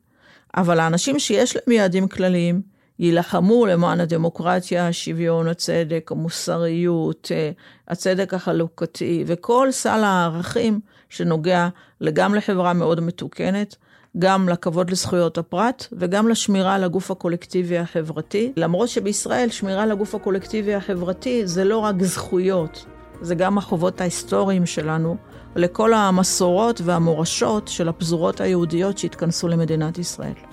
אבל 0.58 0.80
האנשים 0.80 1.20
שיש 1.20 1.56
להם 1.56 1.72
יעדים 1.72 2.08
כלליים, 2.08 2.62
יילחמו 3.00 3.66
למען 3.66 4.00
הדמוקרטיה, 4.00 4.88
השוויון, 4.88 5.48
הצדק, 5.48 6.12
המוסריות, 6.12 7.32
אה, 7.36 7.52
הצדק 7.88 8.34
החלוקתי, 8.34 9.24
וכל 9.28 9.72
סל 9.72 10.04
הערכים 10.04 10.80
שנוגע 11.10 11.68
גם 12.14 12.36
לחברה 12.36 12.74
מאוד 12.74 13.00
מתוקנת, 13.00 13.76
גם 14.18 14.50
לכבוד 14.50 14.90
לזכויות 14.90 15.38
הפרט 15.38 15.88
וגם 15.92 16.28
לשמירה 16.28 16.76
על 16.76 16.84
הגוף 16.84 17.12
הקולקטיבי 17.12 17.78
החברתי. 17.78 18.54
למרות 18.58 18.90
שבישראל 18.90 19.50
שמירה 19.50 19.84
על 19.84 19.92
הגוף 19.92 20.16
הקולקטיבי 20.16 20.76
החברתי 20.76 21.48
זה 21.48 21.64
לא 21.64 21.78
רק 21.78 22.04
זכויות, 22.04 22.86
זה 23.22 23.36
גם 23.36 23.58
החובות 23.58 24.02
ההיסטוריים 24.02 24.66
שלנו 24.66 25.18
לכל 25.56 25.94
המסורות 25.94 26.82
והמורשות 26.84 27.68
של 27.68 27.90
הפזורות 27.90 28.42
היהודיות 28.42 28.98
שהתכנסו 28.98 29.48
למדינת 29.48 29.98
ישראל. 29.98 30.49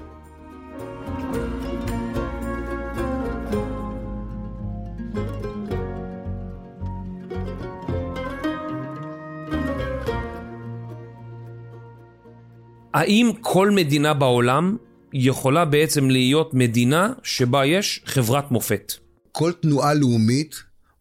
האם 12.96 13.30
כל 13.40 13.70
מדינה 13.70 14.14
בעולם 14.14 14.76
יכולה 15.12 15.64
בעצם 15.64 16.10
להיות 16.10 16.54
מדינה 16.54 17.12
שבה 17.22 17.66
יש 17.66 18.02
חברת 18.06 18.50
מופת? 18.50 18.92
כל 19.32 19.52
תנועה 19.52 19.94
לאומית 19.94 20.54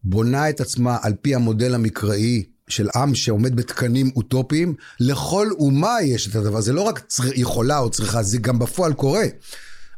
בונה 0.04 0.50
את 0.50 0.60
עצמה 0.60 0.96
על 1.02 1.12
פי 1.22 1.34
המודל 1.34 1.74
המקראי 1.74 2.42
של 2.68 2.88
עם 2.94 3.14
שעומד 3.14 3.56
בתקנים 3.56 4.10
אוטופיים, 4.16 4.74
לכל 5.00 5.48
אומה 5.58 5.96
יש 6.02 6.28
את 6.28 6.34
הדבר, 6.34 6.60
זה 6.60 6.72
לא 6.72 6.80
רק 6.80 6.98
צר... 6.98 7.24
יכולה 7.34 7.78
או 7.78 7.90
צריכה, 7.90 8.22
זה 8.22 8.38
גם 8.38 8.58
בפועל 8.58 8.92
קורה. 8.92 9.24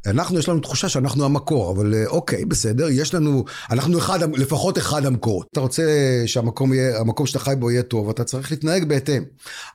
אנחנו, 0.07 0.39
יש 0.39 0.49
לנו 0.49 0.61
תחושה 0.61 0.89
שאנחנו 0.89 1.25
המקור, 1.25 1.73
אבל 1.73 1.95
אה, 1.95 2.07
אוקיי, 2.07 2.45
בסדר, 2.45 2.89
יש 2.91 3.15
לנו, 3.15 3.45
אנחנו 3.71 3.99
אחד, 3.99 4.19
לפחות 4.37 4.79
אחד 4.79 5.07
המקורות. 5.07 5.47
אתה 5.53 5.61
רוצה 5.61 5.83
שהמקום 6.27 6.73
יהיה, 6.73 7.01
המקום 7.01 7.27
שאתה 7.27 7.39
חי 7.39 7.55
בו 7.59 7.71
יהיה 7.71 7.83
טוב, 7.83 8.11
אתה 8.11 8.25
צריך 8.25 8.51
להתנהג 8.51 8.85
בהתאם. 8.85 9.23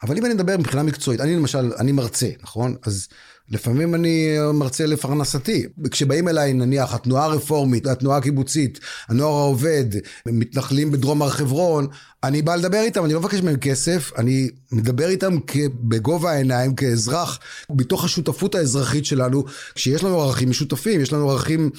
אבל 0.03 0.18
אם 0.18 0.25
אני 0.25 0.34
מדבר 0.34 0.58
מבחינה 0.58 0.84
מקצועית, 0.84 1.22
אני 1.22 1.36
למשל, 1.36 1.72
אני 1.80 1.92
מרצה, 1.92 2.30
נכון? 2.44 2.75
אז 2.84 3.08
לפעמים 3.50 3.95
אני 3.95 4.35
מרצה 4.53 4.85
לפרנסתי. 4.85 5.65
כשבאים 5.91 6.27
אליי, 6.27 6.53
נניח, 6.53 6.93
התנועה 6.93 7.25
הרפורמית, 7.25 7.88
התנועה 7.88 8.17
הקיבוצית, 8.17 8.79
הנוער 9.07 9.39
העובד, 9.39 9.85
מתנחלים 10.25 10.91
בדרום 10.91 11.21
הר 11.21 11.29
חברון, 11.29 11.88
אני 12.23 12.41
בא 12.41 12.55
לדבר 12.55 12.81
איתם, 12.81 13.05
אני 13.05 13.13
לא 13.13 13.19
מבקש 13.19 13.41
מהם 13.41 13.57
כסף, 13.57 14.12
אני 14.17 14.50
מדבר 14.71 15.07
איתם 15.09 15.38
בגובה 15.83 16.31
העיניים, 16.31 16.75
כאזרח, 16.75 17.39
בתוך 17.69 18.05
השותפות 18.05 18.55
האזרחית 18.55 19.05
שלנו, 19.05 19.43
כשיש 19.75 20.03
לנו 20.03 20.21
ערכים 20.21 20.50
משותפים, 20.50 21.01
יש 21.01 21.13
לנו 21.13 21.31
ערכים... 21.31 21.69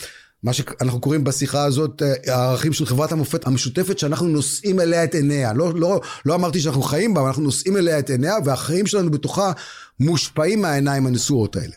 מה 0.44 0.52
שאנחנו 0.52 1.00
קוראים 1.00 1.24
בשיחה 1.24 1.64
הזאת, 1.64 2.02
הערכים 2.26 2.72
של 2.72 2.86
חברת 2.86 3.12
המופת 3.12 3.46
המשותפת 3.46 3.98
שאנחנו 3.98 4.28
נושאים 4.28 4.80
אליה 4.80 5.04
את 5.04 5.14
עיניה. 5.14 5.52
לא, 5.52 5.74
לא, 5.74 6.00
לא 6.26 6.34
אמרתי 6.34 6.60
שאנחנו 6.60 6.82
חיים 6.82 7.14
בה, 7.14 7.20
אבל 7.20 7.28
אנחנו 7.28 7.42
נושאים 7.42 7.76
אליה 7.76 7.98
את 7.98 8.10
עיניה, 8.10 8.34
והחיים 8.44 8.86
שלנו 8.86 9.10
בתוכה 9.10 9.52
מושפעים 10.00 10.62
מהעיניים 10.62 11.06
הנשואות 11.06 11.56
האלה. 11.56 11.74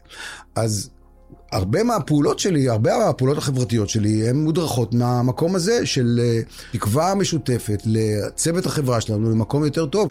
אז 0.56 0.90
הרבה 1.52 1.84
מהפעולות 1.84 2.40
שלי, 2.40 2.70
הרבה 2.70 2.98
מהפעולות 2.98 3.38
החברתיות 3.38 3.90
שלי, 3.90 4.30
הן 4.30 4.36
מודרכות 4.36 4.94
מהמקום 4.94 5.56
הזה 5.56 5.86
של 5.86 6.20
אה, 6.24 6.40
תקווה 6.72 7.16
משותפת 7.16 7.82
לצוות 7.86 8.66
החברה 8.66 9.02
שלנו 9.02 9.30
למקום 9.30 9.66
יותר 9.66 9.86
טוב. 9.86 10.10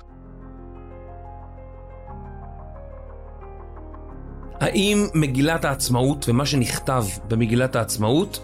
האם 4.60 5.06
מגילת 5.14 5.64
העצמאות 5.64 6.28
ומה 6.28 6.46
שנכתב 6.46 7.04
במגילת 7.28 7.76
העצמאות 7.76 8.40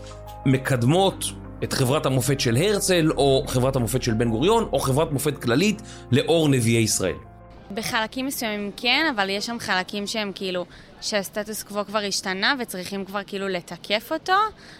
מקדמות 0.46 1.24
את 1.64 1.72
חברת 1.72 2.06
המופת 2.06 2.40
של 2.40 2.56
הרצל, 2.56 3.10
או 3.16 3.44
חברת 3.46 3.76
המופת 3.76 4.02
של 4.02 4.14
בן 4.14 4.30
גוריון, 4.30 4.68
או 4.72 4.78
חברת 4.78 5.12
מופת 5.12 5.38
כללית 5.38 5.82
לאור 6.12 6.48
נביאי 6.48 6.82
ישראל? 6.82 7.31
בחלקים 7.74 8.26
מסוימים 8.26 8.70
כן, 8.76 9.12
אבל 9.16 9.30
יש 9.30 9.46
שם 9.46 9.56
חלקים 9.60 10.06
שהם 10.06 10.32
כאילו, 10.34 10.66
שהסטטוס 11.00 11.62
קוו 11.62 11.84
כבר 11.86 11.98
השתנה 11.98 12.54
וצריכים 12.60 13.04
כבר 13.04 13.20
כאילו 13.26 13.48
לתקף 13.48 14.12
אותו, 14.12 14.32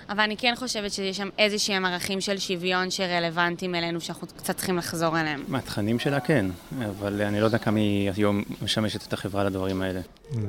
אבל 0.09 0.21
אני 0.21 0.37
כן 0.37 0.53
חושבת 0.57 0.93
שיש 0.93 1.17
שם 1.17 1.29
איזה 1.39 1.59
שהם 1.59 1.85
ערכים 1.85 2.21
של 2.21 2.39
שוויון 2.39 2.91
שרלוונטיים 2.91 3.75
אלינו, 3.75 4.01
שאנחנו 4.01 4.27
קצת 4.27 4.57
צריכים 4.57 4.77
לחזור 4.77 5.21
אליהם. 5.21 5.45
מהתכנים 5.49 5.99
שלה 5.99 6.21
כן, 6.21 6.47
אבל 6.81 7.23
אני 7.23 7.41
לא 7.41 7.45
יודע 7.45 7.59
כמה 7.59 7.79
היא 7.79 8.11
היום 8.17 8.43
משמשת 8.63 9.07
את 9.09 9.13
החברה 9.13 9.45
לדברים 9.45 9.83
האלה. 9.83 10.01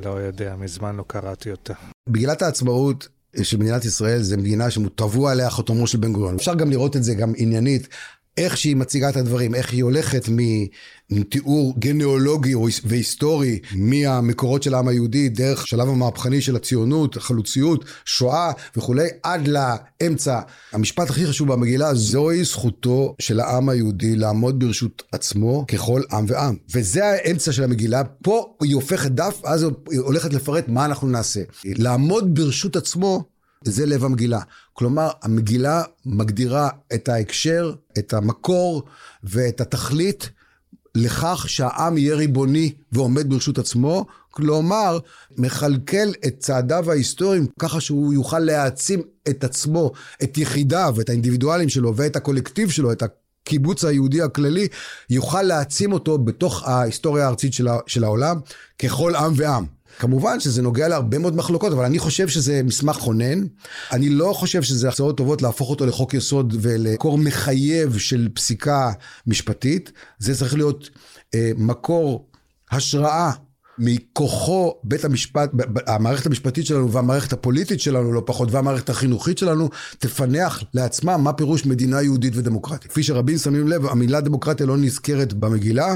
לא 0.03 0.09
יודע, 0.09 0.55
מזמן 0.55 0.95
לא 0.95 1.03
קראתי 1.07 1.51
אותה. 1.51 1.73
בגילת 2.09 2.41
העצמאות 2.41 3.07
של 3.43 3.57
מדינת 3.57 3.85
ישראל 3.85 4.21
זה 4.21 4.37
מדינה 4.37 4.71
שטבוע 4.71 5.31
עליה 5.31 5.49
חותמו 5.49 5.87
של 5.87 5.97
בן 5.97 6.13
גוריון. 6.13 6.35
אפשר 6.35 6.53
גם 6.53 6.69
לראות 6.69 6.95
את 6.95 7.03
זה 7.03 7.15
גם 7.15 7.33
עניינית. 7.37 7.87
איך 8.37 8.57
שהיא 8.57 8.75
מציגה 8.75 9.09
את 9.09 9.15
הדברים, 9.15 9.55
איך 9.55 9.73
היא 9.73 9.83
הולכת 9.83 10.29
מתיאור 11.09 11.73
גנאולוגי 11.79 12.53
והיסטורי 12.83 13.59
מהמקורות 13.75 14.63
של 14.63 14.73
העם 14.73 14.87
היהודי, 14.87 15.29
דרך 15.29 15.67
שלב 15.67 15.89
המהפכני 15.89 16.41
של 16.41 16.55
הציונות, 16.55 17.17
החלוציות, 17.17 17.85
שואה 18.05 18.51
וכולי, 18.77 19.07
עד 19.23 19.47
לאמצע. 19.47 20.39
המשפט 20.71 21.09
הכי 21.09 21.27
חשוב 21.27 21.53
במגילה, 21.53 21.93
זוהי 21.93 22.43
זכותו 22.43 23.15
של 23.19 23.39
העם 23.39 23.69
היהודי 23.69 24.15
לעמוד 24.15 24.59
ברשות 24.59 25.03
עצמו 25.11 25.65
ככל 25.67 26.01
עם 26.11 26.25
ועם. 26.27 26.55
וזה 26.73 27.05
האמצע 27.05 27.51
של 27.51 27.63
המגילה. 27.63 28.03
פה 28.03 28.55
היא 28.61 28.75
הופכת 28.75 29.11
דף, 29.11 29.41
אז 29.43 29.65
היא 29.91 29.99
הולכת 29.99 30.33
לפרט 30.33 30.67
מה 30.67 30.85
אנחנו 30.85 31.07
נעשה. 31.07 31.41
לעמוד 31.65 32.35
ברשות 32.35 32.75
עצמו 32.75 33.23
זה 33.63 33.85
לב 33.85 34.03
המגילה. 34.03 34.39
כלומר, 34.73 35.09
המגילה 35.21 35.83
מגדירה 36.05 36.69
את 36.93 37.09
ההקשר, 37.09 37.73
את 37.97 38.13
המקור 38.13 38.83
ואת 39.23 39.61
התכלית 39.61 40.29
לכך 40.95 41.45
שהעם 41.47 41.97
יהיה 41.97 42.15
ריבוני 42.15 42.73
ועומד 42.91 43.29
ברשות 43.29 43.57
עצמו, 43.57 44.05
כלומר, 44.31 44.99
מכלכל 45.37 46.11
את 46.25 46.39
צעדיו 46.39 46.91
ההיסטוריים 46.91 47.47
ככה 47.59 47.81
שהוא 47.81 48.13
יוכל 48.13 48.39
להעצים 48.39 49.01
את 49.29 49.43
עצמו, 49.43 49.91
את 50.23 50.37
יחידיו, 50.37 50.95
את 51.01 51.09
האינדיבידואלים 51.09 51.69
שלו 51.69 51.95
ואת 51.95 52.15
הקולקטיב 52.15 52.69
שלו, 52.69 52.91
את 52.91 53.03
הקיבוץ 53.03 53.85
היהודי 53.85 54.21
הכללי, 54.21 54.67
יוכל 55.09 55.41
להעצים 55.41 55.93
אותו 55.93 56.17
בתוך 56.17 56.67
ההיסטוריה 56.67 57.25
הארצית 57.25 57.53
של 57.87 58.03
העולם, 58.03 58.39
ככל 58.79 59.15
עם 59.15 59.33
ועם. 59.35 59.65
כמובן 59.99 60.39
שזה 60.39 60.61
נוגע 60.61 60.87
להרבה 60.87 61.17
מאוד 61.19 61.35
מחלוקות, 61.35 61.73
אבל 61.73 61.85
אני 61.85 61.99
חושב 61.99 62.27
שזה 62.27 62.61
מסמך 62.63 62.95
חונן. 62.95 63.43
אני 63.91 64.09
לא 64.09 64.33
חושב 64.33 64.63
שזה 64.63 64.89
הצעות 64.89 65.17
טובות 65.17 65.41
להפוך 65.41 65.69
אותו 65.69 65.85
לחוק 65.85 66.13
יסוד 66.13 66.55
ולקור 66.61 67.17
מחייב 67.17 67.97
של 67.97 68.29
פסיקה 68.33 68.91
משפטית. 69.27 69.91
זה 70.19 70.35
צריך 70.35 70.53
להיות 70.53 70.89
אה, 71.35 71.51
מקור 71.57 72.27
השראה 72.71 73.31
מכוחו 73.77 74.73
בית 74.83 75.05
המשפט, 75.05 75.51
המערכת 75.87 76.25
המשפטית 76.25 76.65
שלנו 76.65 76.91
והמערכת 76.91 77.33
הפוליטית 77.33 77.79
שלנו 77.79 78.13
לא 78.13 78.21
פחות, 78.25 78.51
והמערכת 78.51 78.89
החינוכית 78.89 79.37
שלנו, 79.37 79.69
תפנח 79.99 80.63
לעצמה 80.73 81.17
מה 81.17 81.33
פירוש 81.33 81.65
מדינה 81.65 82.01
יהודית 82.01 82.33
ודמוקרטית. 82.35 82.91
כפי 82.91 83.03
שרבים 83.03 83.37
שמים 83.37 83.67
לב, 83.67 83.85
המילה 83.85 84.21
דמוקרטיה 84.21 84.65
לא 84.65 84.77
נזכרת 84.77 85.33
במגילה, 85.33 85.95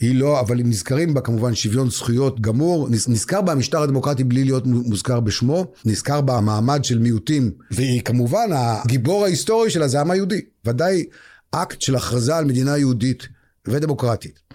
היא 0.00 0.14
לא, 0.14 0.40
אבל 0.40 0.60
אם 0.60 0.70
נזכרים 0.70 1.14
בה 1.14 1.20
כמובן 1.20 1.54
שוויון 1.54 1.90
זכויות 1.90 2.40
גמור, 2.40 2.88
נזכר 2.90 3.40
בה 3.40 3.52
המשטר 3.52 3.82
הדמוקרטי 3.82 4.24
בלי 4.24 4.44
להיות 4.44 4.66
מוזכר 4.66 5.20
בשמו, 5.20 5.66
נזכר 5.84 6.20
בה 6.20 6.36
המעמד 6.36 6.84
של 6.84 6.98
מיעוטים, 6.98 7.50
והיא 7.70 8.02
כמובן 8.02 8.48
הגיבור 8.52 9.24
ההיסטורי 9.24 9.70
שלה 9.70 9.88
זה 9.88 9.98
העם 9.98 10.10
היהודי. 10.10 10.40
ודאי 10.64 11.04
אקט 11.50 11.80
של 11.80 11.96
הכרזה 11.96 12.36
על 12.36 12.44
מדינה 12.44 12.78
יהודית 12.78 13.28
ודמוקרטית. 13.68 14.45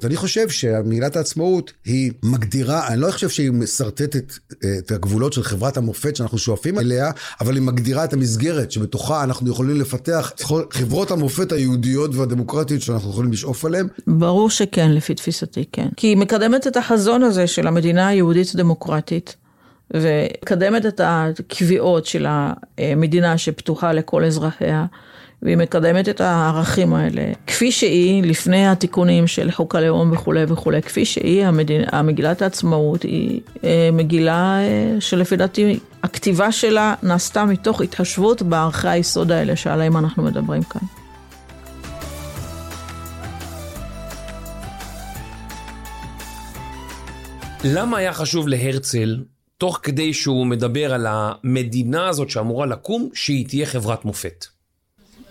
אז 0.00 0.06
אני 0.06 0.16
חושב 0.16 0.48
שמגילת 0.48 1.16
העצמאות 1.16 1.72
היא 1.84 2.12
מגדירה, 2.22 2.88
אני 2.88 3.00
לא 3.00 3.10
חושב 3.10 3.28
שהיא 3.28 3.50
משרטטת 3.50 4.32
אה, 4.64 4.78
את 4.78 4.90
הגבולות 4.90 5.32
של 5.32 5.42
חברת 5.42 5.76
המופת 5.76 6.16
שאנחנו 6.16 6.38
שואפים 6.38 6.78
אליה, 6.78 7.10
אבל 7.40 7.54
היא 7.54 7.62
מגדירה 7.62 8.04
את 8.04 8.12
המסגרת 8.12 8.72
שבתוכה 8.72 9.24
אנחנו 9.24 9.50
יכולים 9.50 9.80
לפתח 9.80 10.32
את 10.34 10.42
חברות 10.70 11.10
המופת 11.10 11.52
היהודיות 11.52 12.14
והדמוקרטיות 12.14 12.82
שאנחנו 12.82 13.10
יכולים 13.10 13.32
לשאוף 13.32 13.64
עליהן. 13.64 13.86
ברור 14.06 14.50
שכן, 14.50 14.90
לפי 14.90 15.14
תפיסתי, 15.14 15.64
כן. 15.72 15.88
כי 15.96 16.06
היא 16.06 16.16
מקדמת 16.16 16.66
את 16.66 16.76
החזון 16.76 17.22
הזה 17.22 17.46
של 17.46 17.66
המדינה 17.66 18.08
היהודית-דמוקרטית. 18.08 19.36
ומקדמת 19.94 20.86
את 20.86 21.00
הקביעות 21.04 22.06
של 22.06 22.26
המדינה 22.28 23.38
שפתוחה 23.38 23.92
לכל 23.92 24.24
אזרחיה. 24.24 24.86
והיא 25.46 25.56
מקדמת 25.56 26.08
את 26.08 26.20
הערכים 26.20 26.94
האלה, 26.94 27.32
כפי 27.46 27.72
שהיא, 27.72 28.22
לפני 28.22 28.66
התיקונים 28.66 29.26
של 29.26 29.50
חוק 29.50 29.74
הלאום 29.74 30.12
וכולי 30.12 30.44
וכולי, 30.48 30.82
כפי 30.82 31.04
שהיא, 31.04 31.44
המדינה, 31.44 31.84
המגילת 31.92 32.42
העצמאות 32.42 33.02
היא 33.02 33.40
אה, 33.64 33.88
מגילה 33.92 34.58
אה, 34.60 35.00
שלפי 35.00 35.36
דעתי 35.36 35.78
הכתיבה 36.02 36.52
שלה 36.52 36.94
נעשתה 37.02 37.44
מתוך 37.44 37.80
התחשבות 37.80 38.42
בערכי 38.42 38.88
היסוד 38.88 39.32
האלה 39.32 39.56
שעליהם 39.56 39.96
אנחנו 39.96 40.22
מדברים 40.22 40.62
כאן. 40.62 40.80
למה 47.64 47.98
היה 47.98 48.12
חשוב 48.12 48.48
להרצל, 48.48 49.24
תוך 49.58 49.80
כדי 49.82 50.12
שהוא 50.12 50.46
מדבר 50.46 50.94
על 50.94 51.06
המדינה 51.08 52.08
הזאת 52.08 52.30
שאמורה 52.30 52.66
לקום, 52.66 53.08
שהיא 53.14 53.48
תהיה 53.48 53.66
חברת 53.66 54.04
מופת? 54.04 54.55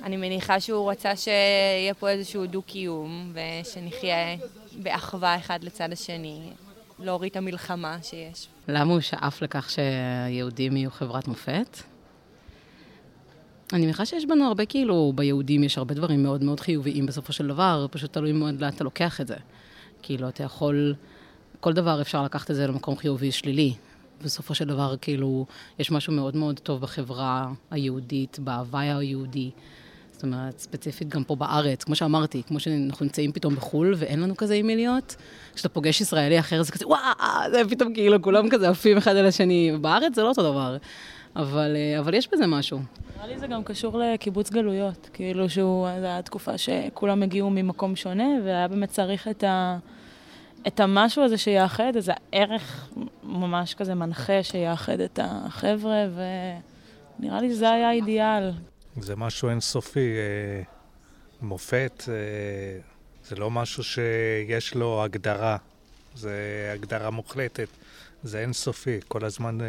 אני 0.06 0.18
מניחה 0.18 0.60
שהוא 0.60 0.92
רצה 0.92 1.16
שיהיה 1.16 1.94
פה 2.00 2.10
איזשהו 2.10 2.46
דו-קיום, 2.46 3.34
ושנחיה 3.34 4.18
באחווה 4.84 5.38
אחד 5.38 5.64
לצד 5.64 5.92
השני, 5.92 6.50
להוריד 7.00 7.32
את 7.32 7.38
המלחמה 7.38 7.98
שיש. 8.04 8.48
למה 8.68 8.94
הוא 8.94 9.02
שאף 9.02 9.42
לכך 9.42 9.70
שיהודים 9.70 10.78
יהיו 10.78 10.92
חברת 10.92 11.28
מופת? 11.28 11.78
אני 13.74 13.86
מניחה 13.86 14.06
שיש 14.06 14.26
בנו 14.26 14.48
הרבה, 14.48 14.66
כאילו, 14.66 15.14
ביהודים 15.16 15.64
יש 15.64 15.78
הרבה 15.78 15.94
דברים 15.94 16.24
מאוד 16.24 16.44
מאוד 16.44 16.60
חיוביים 16.60 17.06
בסופו 17.06 17.34
של 17.34 17.48
דבר, 17.48 17.88
פשוט 17.92 18.14
תלוי 18.14 18.32
מאוד 18.32 18.62
לאן 18.62 18.74
אתה 18.74 18.84
לוקח 18.84 19.22
את 19.22 19.28
זה. 19.28 19.36
כאילו, 20.02 20.30
אתה 20.30 20.44
יכול, 20.44 20.96
כל 21.60 21.74
דבר 21.74 22.02
אפשר 22.02 22.24
לקחת 22.24 22.52
את 22.52 22.56
זה 22.56 22.68
למקום 22.68 22.98
חיובי 22.98 23.32
שלילי. 23.32 23.74
בסופו 24.22 24.56
של 24.56 24.66
דבר, 24.66 24.96
כאילו, 25.02 25.46
יש 25.80 25.92
משהו 25.92 26.14
מאוד 26.14 26.36
מאוד 26.36 26.60
טוב 26.60 26.82
בחברה 26.82 27.52
היהודית, 27.72 28.40
בהוואי 28.40 28.92
היהודי. 28.92 29.52
אומרת, 30.26 30.60
ספציפית 30.60 31.10
גם 31.10 31.24
פה 31.24 31.36
בארץ, 31.36 31.84
כמו 31.84 31.96
שאמרתי, 31.96 32.42
כמו 32.48 32.60
שאנחנו 32.60 33.04
נמצאים 33.06 33.32
פתאום 33.32 33.56
בחו"ל 33.56 33.94
ואין 33.98 34.22
לנו 34.22 34.38
כזה 34.38 34.54
עם 34.54 34.68
מי 34.68 34.76
להיות, 34.76 35.16
כשאתה 35.56 35.70
פוגש 35.70 36.02
ישראלי 36.02 36.40
אחר 36.40 36.64
זה 36.64 36.72
כזה, 36.72 36.88
וואו, 36.88 37.02
זה 37.52 37.62
פתאום 37.70 37.94
כאילו 37.94 38.22
כולם 38.22 38.50
כזה 38.50 38.70
עפים 38.70 38.98
אחד 38.98 39.16
על 39.16 39.26
השני. 39.26 39.72
בארץ 39.82 40.16
זה 40.16 40.24
לא 40.24 40.28
אותו 40.28 40.44
דבר, 40.44 40.78
אבל, 41.36 41.76
אה, 41.76 42.00
אבל 42.00 42.14
יש 42.14 42.30
בזה 42.34 42.48
משהו. 42.48 42.80
נראה 43.16 43.28
לי 43.28 43.40
זה 43.40 43.48
גם 43.48 43.64
קשור 43.64 44.00
לקיבוץ 44.00 44.50
גלויות, 44.50 45.10
כאילו 45.14 45.50
שהוא, 45.50 45.88
זו 46.00 46.06
הייתה 46.06 46.22
תקופה 46.22 46.58
שכולם 46.58 47.24
הגיעו 47.24 47.50
ממקום 47.50 47.96
שונה, 47.96 48.28
והיה 48.44 48.68
באמת 48.68 48.90
צריך 48.90 49.28
את 49.28 49.44
ה... 49.44 49.78
את 50.68 50.80
המשהו 50.80 51.24
הזה 51.24 51.38
שיאחד, 51.38 51.92
איזה 51.96 52.14
ערך 52.32 52.90
ממש 53.24 53.74
כזה 53.74 53.96
מנחה 53.96 54.44
שיאחד 54.44 55.00
את 55.00 55.20
החבר'ה, 55.24 56.06
ונראה 57.20 57.42
לי 57.42 57.50
שזה 57.50 57.72
היה 57.72 57.90
האידיאל. 57.90 58.52
זה 59.02 59.16
משהו 59.16 59.50
אינסופי, 59.50 60.00
אה, 60.00 60.64
מופת, 61.42 62.04
אה, 62.08 62.14
זה 63.30 63.36
לא 63.36 63.52
משהו 63.52 63.84
שיש 63.84 64.76
לו 64.76 65.04
הגדרה, 65.04 65.58
זה 66.16 66.34
הגדרה 66.74 67.10
מוחלטת, 67.10 67.68
זה 68.24 68.40
אינסופי, 68.40 69.00
כל 69.08 69.26
הזמן 69.26 69.62
אה, 69.62 69.68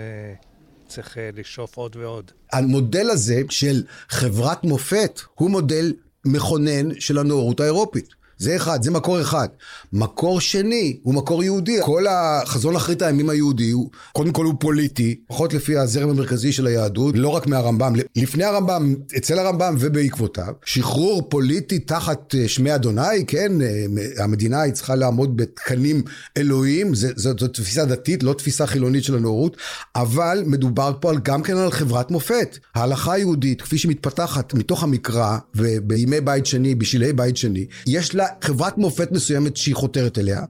צריך 0.89 1.17
לשאוף 1.33 1.77
עוד 1.77 1.97
ועוד. 1.97 2.31
המודל 2.53 3.11
הזה 3.11 3.43
של 3.51 3.83
חברת 4.09 4.65
מופת 4.65 5.21
הוא 5.35 5.51
מודל 5.51 5.93
מכונן 6.25 7.01
של 7.01 7.19
הנאורות 7.19 7.61
האירופית. 7.61 8.15
זה 8.39 8.57
אחד, 8.57 8.83
זה 8.83 8.91
מקור 8.91 9.21
אחד. 9.21 9.49
מקור 9.93 10.41
שני 10.41 10.97
הוא 11.03 11.15
מקור 11.15 11.45
יהודי. 11.45 11.79
כל 11.83 12.07
החזון 12.11 12.77
אחרית 12.77 13.03
הימים 13.03 13.31
היהודי 13.31 13.71
הוא, 13.71 13.91
קודם 14.13 14.33
כל 14.33 14.45
הוא 14.45 14.55
פוליטי, 14.61 15.21
פחות 15.27 15.55
לפי 15.55 15.77
הזרם 15.77 16.09
המרכזי 16.09 16.53
של 16.53 16.67
היהדות, 16.67 17.15
לא 17.19 17.29
רק 17.29 17.47
מהרמב"ם. 17.47 17.95
לפני 18.17 18.45
הרמב"ם, 18.45 18.95
אצל 19.17 19.39
הרמב"ם 19.39 19.77
ובעקבותיו, 19.79 20.53
שחרור 20.65 21.23
פוליטי 21.29 21.79
תחת 21.79 22.35
אה, 22.39 22.49
שמי 22.49 22.75
אדוני, 22.75 23.27
כן, 23.27 23.53
אה, 23.61 24.25
המדינה 24.25 24.61
היא 24.61 24.73
צריכה 24.73 24.95
לעמוד 24.95 25.37
בתקנים 25.37 26.03
אלוהיים, 26.37 26.95
זו 26.95 27.35
תפיסה 27.35 27.85
דתית, 27.85 28.23
לא 28.23 28.33
תפיסה 28.33 28.67
חילונית 28.67 29.05
של 29.05 29.17
הנאורות, 29.17 29.57
אבל 29.97 30.43
מדובר 30.47 30.93
פה 31.01 31.11
על, 31.11 31.19
גם 31.23 31.43
כן 31.43 31.57
על 31.57 31.71
חברת 31.71 32.11
מופת. 32.11 32.59
ההלכה 32.75 33.13
היהודית, 33.13 33.63
כפי 33.63 33.79
שמתפתחת 33.79 34.55
מתוך 34.55 34.83
המקרא, 34.83 35.39
ובימי 35.55 36.21
בית 36.21 36.47
שני, 36.47 36.75
בשלהי 36.75 37.13
בית 37.13 37.37
שני, 37.37 37.67
יש 37.87 38.15
לה 38.15 38.26
חברת 38.41 38.79
מופת 38.79 39.13
מסוימת 39.13 39.57
שהיא 39.57 39.75
חותרת 39.75 40.19
אליה. 40.19 40.41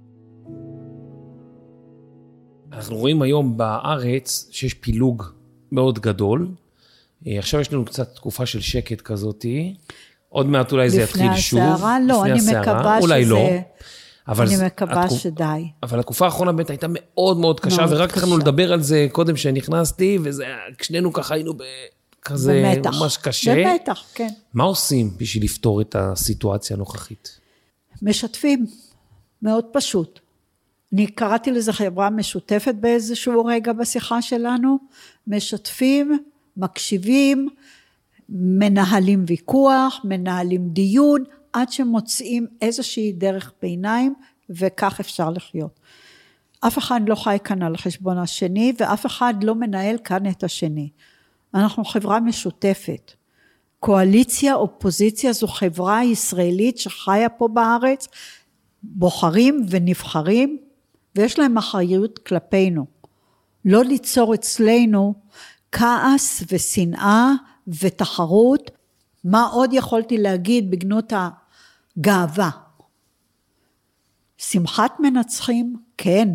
אנחנו 2.72 2.96
רואים 2.96 3.22
היום 3.22 3.56
בארץ 3.56 4.48
שיש 4.50 4.74
פילוג 4.74 5.22
מאוד 5.72 5.98
גדול. 5.98 6.48
אה, 7.26 7.38
עכשיו 7.38 7.60
יש 7.60 7.72
לנו 7.72 7.84
קצת 7.84 8.14
תקופה 8.14 8.46
של 8.46 8.60
שקט 8.60 9.00
כזאתי. 9.00 9.74
עוד 10.28 10.46
מעט 10.46 10.72
אולי 10.72 10.90
זה 10.90 11.02
יתחיל 11.02 11.36
שוב. 11.36 11.58
לפני 11.58 11.72
הסערה? 11.72 11.98
לא, 12.06 12.24
אני 12.24 12.40
מקווה 12.60 12.98
אולי 12.98 13.24
שזה... 13.24 13.32
לא. 13.32 13.48
אבל 14.28 14.46
אני 14.46 14.66
מקווה 14.66 15.02
התקופ... 15.02 15.18
שדי. 15.18 15.70
אבל 15.82 15.98
התקופה 15.98 16.24
האחרונה 16.24 16.52
באמת 16.52 16.70
הייתה 16.70 16.86
מאוד 16.90 17.38
מאוד 17.38 17.60
קשה, 17.60 17.86
מאוד 17.86 17.92
ורק 17.92 18.10
התחלנו 18.10 18.38
לדבר 18.38 18.72
על 18.72 18.82
זה 18.82 19.06
קודם 19.12 19.36
שנכנסתי, 19.36 20.18
ושנינו 20.22 21.12
ככה 21.12 21.34
היינו 21.34 21.52
כזה 22.22 22.74
במתח. 22.74 22.90
ממש 23.00 23.16
קשה. 23.16 23.54
במתח, 23.54 24.02
כן. 24.14 24.28
מה 24.54 24.64
עושים 24.64 25.10
בשביל 25.16 25.44
לפתור 25.44 25.80
את 25.80 25.96
הסיטואציה 25.98 26.76
הנוכחית? 26.76 27.45
משתפים, 28.02 28.66
מאוד 29.42 29.64
פשוט. 29.72 30.20
אני 30.92 31.06
קראתי 31.06 31.50
לזה 31.50 31.72
חברה 31.72 32.10
משותפת 32.10 32.74
באיזשהו 32.74 33.44
רגע 33.44 33.72
בשיחה 33.72 34.22
שלנו, 34.22 34.78
משתפים, 35.26 36.18
מקשיבים, 36.56 37.48
מנהלים 38.28 39.24
ויכוח, 39.26 40.00
מנהלים 40.04 40.68
דיון, 40.68 41.24
עד 41.52 41.72
שמוצאים 41.72 42.46
איזושהי 42.62 43.12
דרך 43.12 43.52
ביניים, 43.62 44.14
וכך 44.50 45.00
אפשר 45.00 45.30
לחיות. 45.30 45.80
אף 46.60 46.78
אחד 46.78 47.00
לא 47.08 47.14
חי 47.14 47.36
כאן 47.44 47.62
על 47.62 47.76
חשבון 47.76 48.18
השני, 48.18 48.72
ואף 48.78 49.06
אחד 49.06 49.34
לא 49.42 49.54
מנהל 49.54 49.98
כאן 50.04 50.30
את 50.30 50.44
השני. 50.44 50.88
אנחנו 51.54 51.84
חברה 51.84 52.20
משותפת. 52.20 53.12
קואליציה, 53.80 54.54
אופוזיציה, 54.54 55.32
זו 55.32 55.46
חברה 55.46 56.04
ישראלית 56.04 56.78
שחיה 56.78 57.28
פה 57.28 57.48
בארץ, 57.48 58.08
בוחרים 58.82 59.66
ונבחרים, 59.70 60.58
ויש 61.16 61.38
להם 61.38 61.58
אחריות 61.58 62.18
כלפינו. 62.18 62.86
לא 63.64 63.84
ליצור 63.84 64.34
אצלנו 64.34 65.14
כעס 65.72 66.42
ושנאה 66.52 67.32
ותחרות. 67.68 68.70
מה 69.24 69.46
עוד 69.46 69.70
יכולתי 69.72 70.18
להגיד 70.18 70.70
בגנות 70.70 71.12
הגאווה? 71.12 72.50
שמחת 74.38 74.92
מנצחים, 75.00 75.76
כן. 75.98 76.28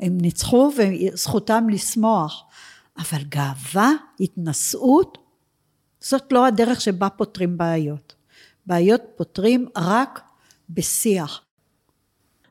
הם 0.00 0.18
ניצחו 0.20 0.70
וזכותם 0.76 1.68
לשמוח, 1.68 2.44
אבל 2.98 3.22
גאווה, 3.22 3.90
התנשאות, 4.20 5.18
זאת 6.04 6.32
לא 6.32 6.46
הדרך 6.46 6.80
שבה 6.80 7.08
פותרים 7.08 7.58
בעיות. 7.58 8.14
בעיות 8.66 9.00
פותרים 9.16 9.68
רק 9.76 10.20
בשיח. 10.70 11.42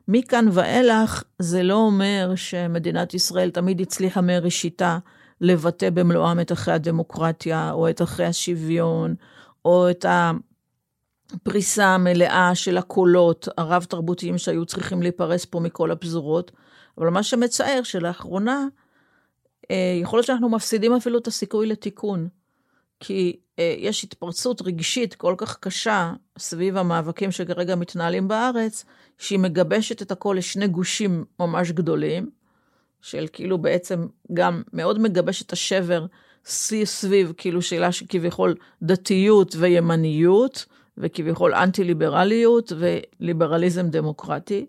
מכאן 0.08 0.48
ואילך 0.52 1.22
זה 1.38 1.62
לא 1.62 1.74
אומר 1.74 2.32
שמדינת 2.36 3.14
ישראל 3.14 3.50
תמיד 3.50 3.80
הצליחה 3.80 4.20
מראשיתה 4.20 4.98
לבטא 5.40 5.90
במלואם 5.90 6.40
את 6.40 6.50
ערכי 6.50 6.70
הדמוקרטיה, 6.70 7.72
או 7.72 7.90
את 7.90 8.00
ערכי 8.00 8.24
השוויון, 8.24 9.14
או 9.64 9.90
את 9.90 10.06
הפריסה 11.34 11.86
המלאה 11.86 12.54
של 12.54 12.78
הקולות 12.78 13.48
הרב-תרבותיים 13.58 14.38
שהיו 14.38 14.66
צריכים 14.66 15.02
להיפרס 15.02 15.44
פה 15.44 15.60
מכל 15.60 15.90
הפזורות. 15.90 16.52
אבל 16.98 17.08
מה 17.08 17.22
שמצער 17.22 17.82
שלאחרונה, 17.82 18.66
אה, 19.70 19.98
יכול 20.02 20.16
להיות 20.16 20.26
שאנחנו 20.26 20.48
מפסידים 20.48 20.92
אפילו 20.92 21.18
את 21.18 21.26
הסיכוי 21.26 21.66
לתיקון. 21.66 22.28
כי 23.00 23.36
אה, 23.58 23.74
יש 23.78 24.04
התפרצות 24.04 24.62
רגשית 24.62 25.14
כל 25.14 25.34
כך 25.38 25.56
קשה 25.60 26.12
סביב 26.38 26.76
המאבקים 26.76 27.32
שכרגע 27.32 27.74
מתנהלים 27.74 28.28
בארץ, 28.28 28.84
שהיא 29.18 29.38
מגבשת 29.38 30.02
את 30.02 30.10
הכל 30.10 30.34
לשני 30.38 30.68
גושים 30.68 31.24
ממש 31.40 31.70
גדולים, 31.70 32.30
של 33.00 33.26
כאילו 33.32 33.58
בעצם 33.58 34.06
גם 34.32 34.62
מאוד 34.72 34.98
מגבש 34.98 35.42
את 35.42 35.52
השבר 35.52 36.06
סביב 36.84 37.32
כאילו 37.36 37.62
שאלה 37.62 37.92
שכביכול 37.92 38.54
דתיות 38.82 39.54
וימניות, 39.58 40.66
וכביכול 40.98 41.54
אנטי-ליברליות 41.54 42.72
וליברליזם 42.78 43.88
דמוקרטי, 43.88 44.66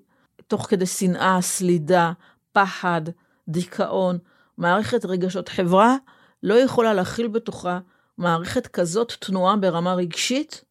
תוך 0.48 0.68
כדי 0.70 0.86
שנאה, 0.86 1.42
סלידה, 1.42 2.12
פחד, 2.52 3.02
דיכאון, 3.48 4.18
מערכת 4.58 5.06
רגשות. 5.06 5.50
חברה 5.50 5.96
לא 6.44 6.54
יכולה 6.54 6.94
להכיל 6.94 7.28
בתוכה 7.28 7.80
מערכת 8.18 8.68
כזאת 8.68 9.14
תנועה 9.20 9.56
ברמה 9.56 9.94
רגשית, 9.94 10.64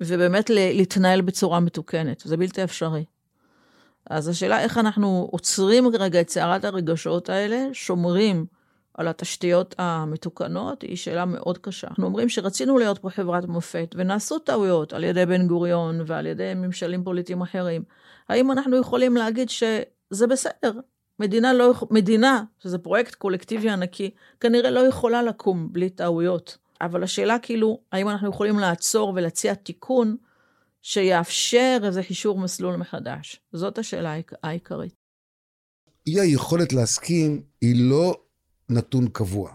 ובאמת 0.00 0.50
להתנהל 0.50 1.20
בצורה 1.20 1.60
מתוקנת. 1.60 2.22
זה 2.24 2.36
בלתי 2.36 2.64
אפשרי. 2.64 3.04
אז 4.10 4.28
השאלה 4.28 4.60
איך 4.60 4.78
אנחנו 4.78 5.28
עוצרים 5.30 5.88
רגע 5.88 6.20
את 6.20 6.30
סערת 6.30 6.64
הרגשות 6.64 7.28
האלה, 7.28 7.66
שומרים 7.72 8.46
על 8.94 9.08
התשתיות 9.08 9.74
המתוקנות, 9.78 10.82
היא 10.82 10.96
שאלה 10.96 11.24
מאוד 11.24 11.58
קשה. 11.58 11.86
אנחנו 11.86 12.04
אומרים 12.04 12.28
שרצינו 12.28 12.78
להיות 12.78 12.98
פה 12.98 13.10
חברת 13.10 13.44
מופת, 13.44 13.94
ונעשו 13.98 14.38
טעויות 14.38 14.92
על 14.92 15.04
ידי 15.04 15.26
בן 15.26 15.46
גוריון 15.46 16.00
ועל 16.06 16.26
ידי 16.26 16.52
ממשלים 16.54 17.04
פוליטיים 17.04 17.42
אחרים. 17.42 17.82
האם 18.28 18.52
אנחנו 18.52 18.76
יכולים 18.76 19.16
להגיד 19.16 19.50
שזה 19.50 20.26
בסדר? 20.26 20.72
מדינה, 21.20 21.52
לא, 21.52 21.74
מדינה, 21.90 22.44
שזה 22.58 22.78
פרויקט 22.78 23.14
קולקטיבי 23.14 23.70
ענקי, 23.70 24.10
כנראה 24.40 24.70
לא 24.70 24.80
יכולה 24.80 25.22
לקום 25.22 25.72
בלי 25.72 25.90
טעויות. 25.90 26.58
אבל 26.80 27.02
השאלה 27.02 27.38
כאילו, 27.38 27.80
האם 27.92 28.08
אנחנו 28.08 28.28
יכולים 28.28 28.58
לעצור 28.58 29.12
ולהציע 29.16 29.54
תיקון 29.54 30.16
שיאפשר 30.82 31.80
איזה 31.84 32.02
חישור 32.02 32.38
מסלול 32.38 32.76
מחדש? 32.76 33.40
זאת 33.52 33.78
השאלה 33.78 34.14
העיקרית. 34.42 34.94
אי 36.06 36.20
היכולת 36.20 36.72
להסכים 36.72 37.42
היא 37.60 37.90
לא 37.90 38.20
נתון 38.68 39.08
קבוע. 39.08 39.52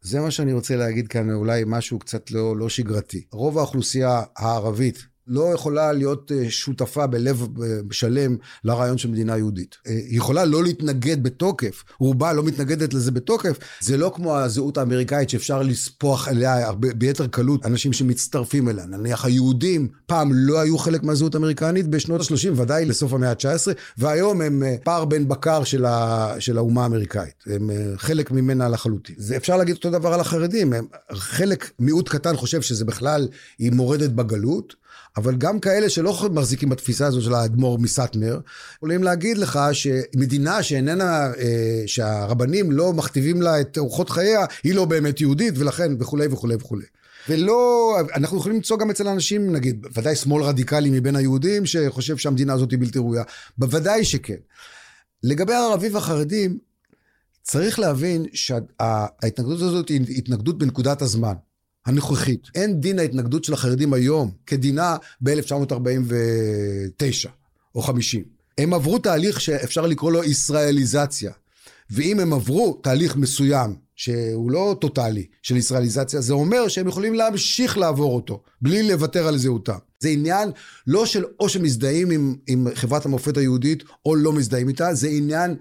זה 0.00 0.20
מה 0.20 0.30
שאני 0.30 0.52
רוצה 0.52 0.76
להגיד 0.76 1.08
כאן, 1.08 1.30
אולי 1.30 1.62
משהו 1.66 1.98
קצת 1.98 2.30
לא, 2.30 2.56
לא 2.56 2.68
שגרתי. 2.68 3.26
רוב 3.32 3.58
האוכלוסייה 3.58 4.22
הערבית 4.36 5.06
לא 5.26 5.52
יכולה 5.54 5.92
להיות 5.92 6.32
אה, 6.34 6.50
שותפה 6.50 7.06
בלב 7.06 7.46
אה, 7.62 7.66
שלם 7.90 8.36
לרעיון 8.64 8.98
של 8.98 9.08
מדינה 9.08 9.36
יהודית. 9.36 9.76
אה, 9.86 9.92
היא 9.92 10.16
יכולה 10.16 10.44
לא 10.44 10.62
להתנגד 10.62 11.22
בתוקף, 11.22 11.84
רובה 11.98 12.32
לא 12.32 12.42
מתנגדת 12.42 12.94
לזה 12.94 13.10
בתוקף. 13.10 13.58
זה 13.80 13.96
לא 13.96 14.12
כמו 14.14 14.36
הזהות 14.36 14.78
האמריקאית 14.78 15.30
שאפשר 15.30 15.62
לספוח 15.62 16.28
אליה 16.28 16.72
ביתר 16.72 17.26
קלות 17.26 17.66
אנשים 17.66 17.92
שמצטרפים 17.92 18.68
אליה. 18.68 18.86
נניח 18.86 19.24
היהודים 19.24 19.88
פעם 20.06 20.30
לא 20.32 20.60
היו 20.60 20.78
חלק 20.78 21.02
מהזהות 21.02 21.34
האמריקנית 21.34 21.88
בשנות 21.88 22.20
ה-30, 22.20 22.60
ודאי 22.60 22.84
לסוף 22.84 23.12
המאה 23.12 23.30
ה-19, 23.30 23.72
והיום 23.98 24.40
הם 24.40 24.62
פער 24.84 25.04
בין 25.04 25.28
בקר 25.28 25.64
של, 25.64 25.84
ה, 25.84 26.34
של 26.38 26.58
האומה 26.58 26.82
האמריקאית. 26.82 27.44
הם 27.46 27.70
חלק 27.96 28.30
ממנה 28.30 28.68
לחלוטין. 28.68 29.16
זה 29.18 29.36
אפשר 29.36 29.56
להגיד 29.56 29.74
אותו 29.76 29.90
דבר 29.90 30.12
על 30.12 30.20
החרדים. 30.20 30.72
הם, 30.72 30.86
חלק, 31.12 31.70
מיעוט 31.78 32.08
קטן 32.08 32.36
חושב 32.36 32.62
שזה 32.62 32.84
בכלל, 32.84 33.28
היא 33.58 33.72
מורדת 33.72 34.10
בגלות. 34.10 34.83
אבל 35.16 35.36
גם 35.36 35.60
כאלה 35.60 35.88
שלא 35.88 36.28
מחזיקים 36.30 36.68
בתפיסה 36.68 37.06
הזו 37.06 37.22
של 37.22 37.34
האדמו"ר 37.34 37.78
מסטמר, 37.78 38.40
יכולים 38.76 39.02
להגיד 39.02 39.38
לך 39.38 39.58
שמדינה 39.72 40.62
שאיננה, 40.62 41.32
אה, 41.38 41.82
שהרבנים 41.86 42.72
לא 42.72 42.92
מכתיבים 42.92 43.42
לה 43.42 43.60
את 43.60 43.78
אורחות 43.78 44.10
חייה, 44.10 44.44
היא 44.64 44.74
לא 44.74 44.84
באמת 44.84 45.20
יהודית, 45.20 45.54
ולכן 45.56 45.92
וכולי 45.98 46.26
וכולי 46.30 46.54
וכולי. 46.54 46.84
ולא, 47.28 47.96
אנחנו 48.14 48.38
יכולים 48.38 48.56
למצוא 48.56 48.78
גם 48.78 48.90
אצל 48.90 49.08
אנשים, 49.08 49.52
נגיד, 49.52 49.86
ודאי 49.94 50.16
שמאל 50.16 50.42
רדיקלי 50.42 50.90
מבין 50.90 51.16
היהודים, 51.16 51.66
שחושב 51.66 52.16
שהמדינה 52.16 52.52
הזאת 52.52 52.70
היא 52.70 52.78
בלתי 52.78 52.98
ראויה. 52.98 53.22
בוודאי 53.58 54.04
שכן. 54.04 54.36
לגבי 55.22 55.52
הערבים 55.52 55.94
והחרדים, 55.94 56.58
צריך 57.42 57.78
להבין 57.78 58.26
שההתנגדות 58.32 59.62
הזאת 59.62 59.88
היא 59.88 60.18
התנגדות 60.18 60.58
בנקודת 60.58 61.02
הזמן. 61.02 61.34
הנוכחית. 61.86 62.48
אין 62.54 62.80
דין 62.80 62.98
ההתנגדות 62.98 63.44
של 63.44 63.52
החרדים 63.52 63.92
היום 63.92 64.30
כדינה 64.46 64.96
ב-1949 65.20 67.28
או 67.74 67.82
50. 67.82 68.24
הם 68.58 68.74
עברו 68.74 68.98
תהליך 68.98 69.40
שאפשר 69.40 69.86
לקרוא 69.86 70.12
לו 70.12 70.24
ישראליזציה. 70.24 71.32
ואם 71.90 72.20
הם 72.20 72.32
עברו 72.32 72.80
תהליך 72.82 73.16
מסוים, 73.16 73.76
שהוא 73.96 74.50
לא 74.50 74.76
טוטאלי, 74.80 75.26
של 75.42 75.56
ישראליזציה, 75.56 76.20
זה 76.20 76.32
אומר 76.32 76.68
שהם 76.68 76.88
יכולים 76.88 77.14
להמשיך 77.14 77.78
לעבור 77.78 78.14
אותו, 78.14 78.42
בלי 78.62 78.88
לוותר 78.88 79.26
על 79.26 79.38
זהותם. 79.38 79.78
זה 80.00 80.08
עניין 80.08 80.50
לא 80.86 81.06
של 81.06 81.24
או 81.40 81.48
שמזדהים 81.48 82.10
עם, 82.10 82.36
עם 82.46 82.66
חברת 82.74 83.06
המופת 83.06 83.36
היהודית, 83.36 83.82
או 84.06 84.14
לא 84.14 84.32
מזדהים 84.32 84.68
איתה, 84.68 84.94
זה 84.94 85.08
עניין 85.08 85.56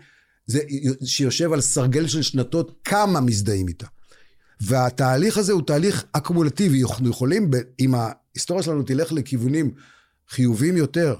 זה 0.47 0.59
שיושב 1.05 1.53
על 1.53 1.61
סרגל 1.61 2.07
של 2.07 2.21
שנתות 2.21 2.79
כמה 2.83 3.21
מזדהים 3.21 3.67
איתה. 3.67 3.87
והתהליך 4.61 5.37
הזה 5.37 5.53
הוא 5.53 5.61
תהליך 5.61 6.05
אקומולטיבי. 6.11 6.83
אנחנו 6.83 7.09
יכולים, 7.09 7.51
אם 7.79 7.95
ההיסטוריה 7.95 8.63
שלנו 8.63 8.83
תלך 8.83 9.11
לכיוונים 9.11 9.71
חיוביים 10.29 10.77
יותר, 10.77 11.15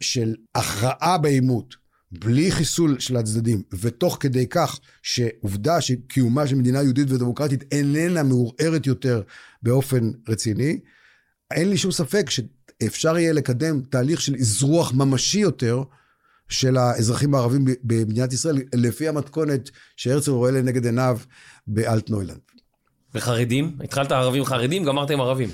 של 0.00 0.34
הכרעה 0.54 1.18
בעימות, 1.18 1.76
בלי 2.12 2.50
חיסול 2.50 2.98
של 2.98 3.16
הצדדים, 3.16 3.62
ותוך 3.80 4.16
כדי 4.20 4.46
כך 4.46 4.80
שעובדה 5.02 5.80
שקיומה 5.80 6.46
של 6.46 6.54
מדינה 6.54 6.82
יהודית 6.82 7.10
ודמוקרטית 7.10 7.64
איננה 7.72 8.22
מעורערת 8.22 8.86
יותר 8.86 9.22
באופן 9.62 10.10
רציני, 10.28 10.80
אין 11.50 11.70
לי 11.70 11.76
שום 11.76 11.92
ספק 11.92 12.30
שאפשר 12.30 13.18
יהיה 13.18 13.32
לקדם 13.32 13.80
תהליך 13.80 14.20
של 14.20 14.34
אזרוח 14.34 14.92
ממשי 14.92 15.38
יותר 15.38 15.82
של 16.48 16.76
האזרחים 16.76 17.34
הערבים 17.34 17.64
במדינת 17.82 18.32
ישראל, 18.32 18.62
לפי 18.74 19.08
המתכונת 19.08 19.70
שהרצל 19.96 20.30
רואה 20.30 20.50
לנגד 20.50 20.86
עיניו 20.86 21.18
באלטנוילנד. 21.66 22.40
וחרדים? 23.18 23.72
התחלת 23.84 24.12
ערבים 24.12 24.44
חרדים, 24.44 24.84
גמרת 24.84 25.10
עם 25.10 25.20
ערבים. 25.20 25.48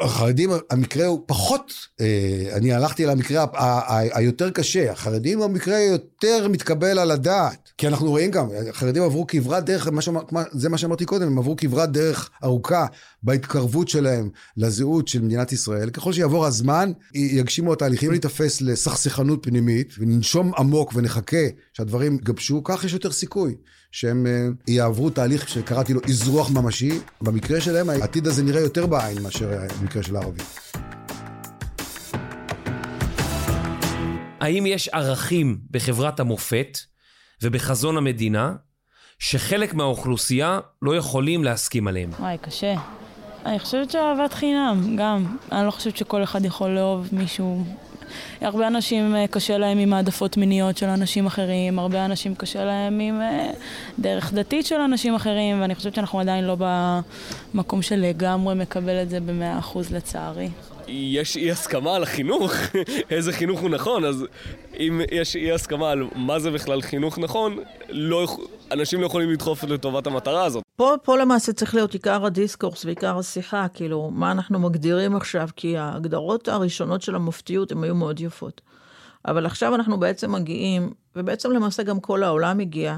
החרדים, 0.00 0.50
המקרה 0.70 1.06
הוא 1.06 1.20
פחות, 1.26 1.72
אה, 2.00 2.48
אני 2.52 2.72
הלכתי 2.72 3.04
על 3.04 3.10
המקרה 3.10 3.46
היותר 3.90 4.50
קשה, 4.50 4.92
החרדים 4.92 5.42
המקרה 5.42 5.78
יותר 5.78 6.48
מתקבל 6.48 6.98
על 6.98 7.10
הדעת, 7.10 7.72
כי 7.78 7.88
אנחנו 7.88 8.10
רואים 8.10 8.30
גם, 8.30 8.46
החרדים 8.70 9.02
עברו 9.02 9.26
כברת 9.26 9.64
דרך, 9.64 9.88
זה 10.52 10.68
מה 10.68 10.78
שאמרתי 10.78 11.04
קודם, 11.04 11.26
הם 11.26 11.38
עברו 11.38 11.56
כברת 11.56 11.92
דרך 11.92 12.30
ארוכה 12.44 12.86
בהתקרבות 13.24 13.88
שלהם 13.88 14.28
לזהות 14.56 15.08
של 15.08 15.22
מדינת 15.22 15.52
ישראל. 15.52 15.90
ככל 15.90 16.12
שיעבור 16.12 16.46
הזמן, 16.46 16.92
יגשימו 17.14 17.72
התהליכים 17.72 18.10
להיתפס 18.10 18.60
לסכסכנות 18.60 19.38
פנימית, 19.42 19.94
וננשום 19.98 20.52
עמוק 20.58 20.92
ונחכה 20.94 21.46
שהדברים 21.72 22.14
יגבשו, 22.14 22.64
כך 22.64 22.84
יש 22.84 22.92
יותר 22.92 23.12
סיכוי. 23.12 23.54
שהם 23.94 24.26
אה, 24.26 24.48
יעברו 24.68 25.10
תהליך 25.10 25.48
שקראתי 25.48 25.94
לו 25.94 26.00
אזרוח 26.08 26.50
ממשי. 26.50 26.98
במקרה 27.20 27.60
שלהם 27.60 27.90
העתיד 27.90 28.26
הזה 28.26 28.42
נראה 28.42 28.60
יותר 28.60 28.86
בעין 28.86 29.22
מאשר 29.22 29.50
במקרה 29.80 30.02
של 30.02 30.16
הערבים. 30.16 30.44
האם 34.40 34.66
יש 34.66 34.88
ערכים 34.88 35.58
בחברת 35.70 36.20
המופת 36.20 36.78
ובחזון 37.42 37.96
המדינה 37.96 38.54
שחלק 39.18 39.74
מהאוכלוסייה 39.74 40.60
לא 40.82 40.96
יכולים 40.96 41.44
להסכים 41.44 41.88
עליהם? 41.88 42.10
וואי, 42.18 42.36
קשה. 42.40 42.74
אני 43.46 43.58
חושבת 43.58 43.90
שאהבת 43.90 44.32
חינם, 44.32 44.96
גם. 44.96 45.36
אני 45.52 45.66
לא 45.66 45.70
חושבת 45.70 45.96
שכל 45.96 46.22
אחד 46.22 46.44
יכול 46.44 46.70
לאהוב 46.70 47.08
מישהו 47.12 47.64
הרבה 48.40 48.66
אנשים 48.66 49.16
אה, 49.16 49.26
קשה 49.26 49.58
להם 49.58 49.78
עם 49.78 49.92
העדפות 49.92 50.36
מיניות 50.36 50.76
של 50.76 50.86
אנשים 50.86 51.26
אחרים, 51.26 51.78
הרבה 51.78 52.04
אנשים 52.04 52.34
קשה 52.34 52.64
להם 52.64 53.00
עם 53.00 53.20
אה, 53.20 53.50
דרך 53.98 54.32
דתית 54.32 54.66
של 54.66 54.80
אנשים 54.80 55.14
אחרים, 55.14 55.60
ואני 55.60 55.74
חושבת 55.74 55.94
שאנחנו 55.94 56.20
עדיין 56.20 56.44
לא 56.44 56.56
במקום 57.54 57.82
שלגמרי 57.82 58.54
מקבל 58.54 59.02
את 59.02 59.10
זה 59.10 59.20
במאה 59.20 59.58
אחוז 59.58 59.92
לצערי. 59.92 60.48
יש 60.88 61.36
אי 61.36 61.50
הסכמה 61.50 61.96
על 61.96 62.02
החינוך, 62.02 62.52
איזה 63.10 63.32
חינוך 63.32 63.60
הוא 63.60 63.70
נכון, 63.70 64.04
אז 64.04 64.26
אם 64.78 65.00
יש 65.12 65.36
אי 65.36 65.52
הסכמה 65.52 65.90
על 65.90 66.08
מה 66.14 66.38
זה 66.38 66.50
בכלל 66.50 66.82
חינוך 66.82 67.18
נכון, 67.18 67.58
לא, 67.88 68.36
אנשים 68.72 69.00
לא 69.00 69.06
יכולים 69.06 69.30
לדחוף 69.30 69.64
לטובת 69.64 70.06
המטרה 70.06 70.44
הזאת. 70.44 70.62
פה, 70.76 70.94
פה 71.02 71.16
למעשה 71.16 71.52
צריך 71.52 71.74
להיות 71.74 71.92
עיקר 71.92 72.26
הדיסקורס 72.26 72.84
ועיקר 72.84 73.18
השיחה, 73.18 73.66
כאילו, 73.74 74.10
מה 74.10 74.32
אנחנו 74.32 74.58
מגדירים 74.58 75.16
עכשיו, 75.16 75.48
כי 75.56 75.76
ההגדרות 75.76 76.48
הראשונות 76.48 77.02
של 77.02 77.14
המופתיות 77.14 77.72
הן 77.72 77.84
היו 77.84 77.94
מאוד 77.94 78.20
יפות. 78.20 78.60
אבל 79.24 79.46
עכשיו 79.46 79.74
אנחנו 79.74 80.00
בעצם 80.00 80.32
מגיעים, 80.32 80.92
ובעצם 81.16 81.50
למעשה 81.50 81.82
גם 81.82 82.00
כל 82.00 82.22
העולם 82.22 82.60
הגיע, 82.60 82.96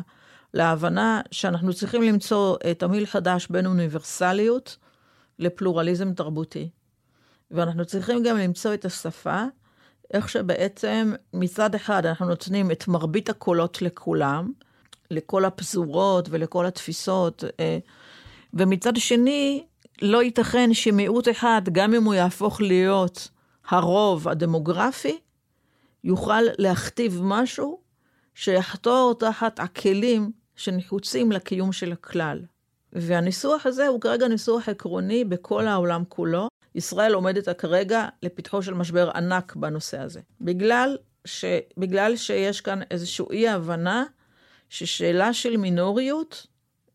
להבנה 0.54 1.20
שאנחנו 1.30 1.74
צריכים 1.74 2.02
למצוא 2.02 2.56
תמהיל 2.78 3.06
חדש 3.06 3.46
בין 3.50 3.66
אוניברסליות 3.66 4.76
לפלורליזם 5.38 6.14
תרבותי. 6.14 6.68
ואנחנו 7.50 7.84
צריכים 7.84 8.22
גם 8.22 8.36
למצוא 8.36 8.74
את 8.74 8.84
השפה, 8.84 9.44
איך 10.14 10.28
שבעצם 10.28 11.12
מצד 11.34 11.74
אחד 11.74 12.06
אנחנו 12.06 12.26
נותנים 12.26 12.70
את 12.70 12.88
מרבית 12.88 13.28
הקולות 13.28 13.82
לכולם, 13.82 14.52
לכל 15.10 15.44
הפזורות 15.44 16.28
ולכל 16.30 16.66
התפיסות, 16.66 17.44
אה, 17.60 17.78
ומצד 18.54 18.96
שני, 18.96 19.64
לא 20.02 20.22
ייתכן 20.22 20.74
שמיעוט 20.74 21.28
אחד, 21.28 21.62
גם 21.72 21.94
אם 21.94 22.04
הוא 22.04 22.14
יהפוך 22.14 22.60
להיות 22.60 23.28
הרוב 23.68 24.28
הדמוגרפי, 24.28 25.18
יוכל 26.04 26.42
להכתיב 26.58 27.20
משהו 27.22 27.80
שיחתור 28.34 29.14
תחת 29.18 29.60
הכלים 29.60 30.32
שנחוצים 30.56 31.32
לקיום 31.32 31.72
של 31.72 31.92
הכלל. 31.92 32.42
והניסוח 32.92 33.66
הזה 33.66 33.86
הוא 33.86 34.00
כרגע 34.00 34.28
ניסוח 34.28 34.68
עקרוני 34.68 35.24
בכל 35.24 35.66
העולם 35.66 36.02
כולו. 36.08 36.48
ישראל 36.76 37.14
עומדת 37.14 37.48
כרגע 37.48 38.08
לפתחו 38.22 38.62
של 38.62 38.74
משבר 38.74 39.10
ענק 39.14 39.56
בנושא 39.56 40.00
הזה. 40.00 40.20
בגלל, 40.40 40.96
ש, 41.24 41.44
בגלל 41.76 42.16
שיש 42.16 42.60
כאן 42.60 42.80
איזושהי 42.90 43.26
אי-הבנה 43.30 44.04
ששאלה 44.68 45.32
של 45.32 45.56
מינוריות 45.56 46.46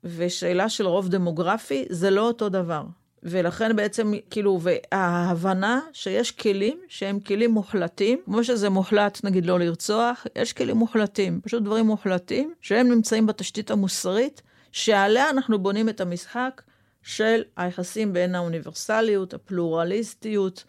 ושאלה 0.04 0.70
של 0.70 0.88
רוב 0.88 1.10
דמוגרפי 1.10 1.86
זה 1.90 2.10
לא 2.10 2.22
אותו 2.28 2.50
דבר. 2.50 2.84
ולכן 3.24 3.76
בעצם, 3.76 4.14
כאילו, 4.30 4.60
וההבנה 4.62 5.80
שיש 5.94 6.32
כלים 6.32 6.80
שהם 6.88 7.20
כלים 7.20 7.52
מוחלטים, 7.52 8.20
כמו 8.26 8.44
שזה 8.44 8.70
מוחלט, 8.70 9.20
נגיד, 9.24 9.46
לא 9.46 9.60
לרצוח, 9.60 10.26
יש 10.36 10.54
כלים 10.54 10.78
מוחלטים, 10.78 11.42
פשוט 11.44 11.64
דברים 11.64 11.86
מוחלטים, 11.86 12.54
שהם 12.62 12.88
נמצאים 12.92 13.26
בתשתית 13.26 13.72
המוסרית, 13.72 14.42
שעליה 14.72 15.30
אנחנו 15.30 15.60
בונים 15.60 15.90
את 15.90 16.02
המשחק 16.02 16.62
של 17.04 17.44
היחסים 17.58 18.14
בין 18.14 18.36
האוניברסליות, 18.36 19.34
הפלורליסטיות, 19.34 20.64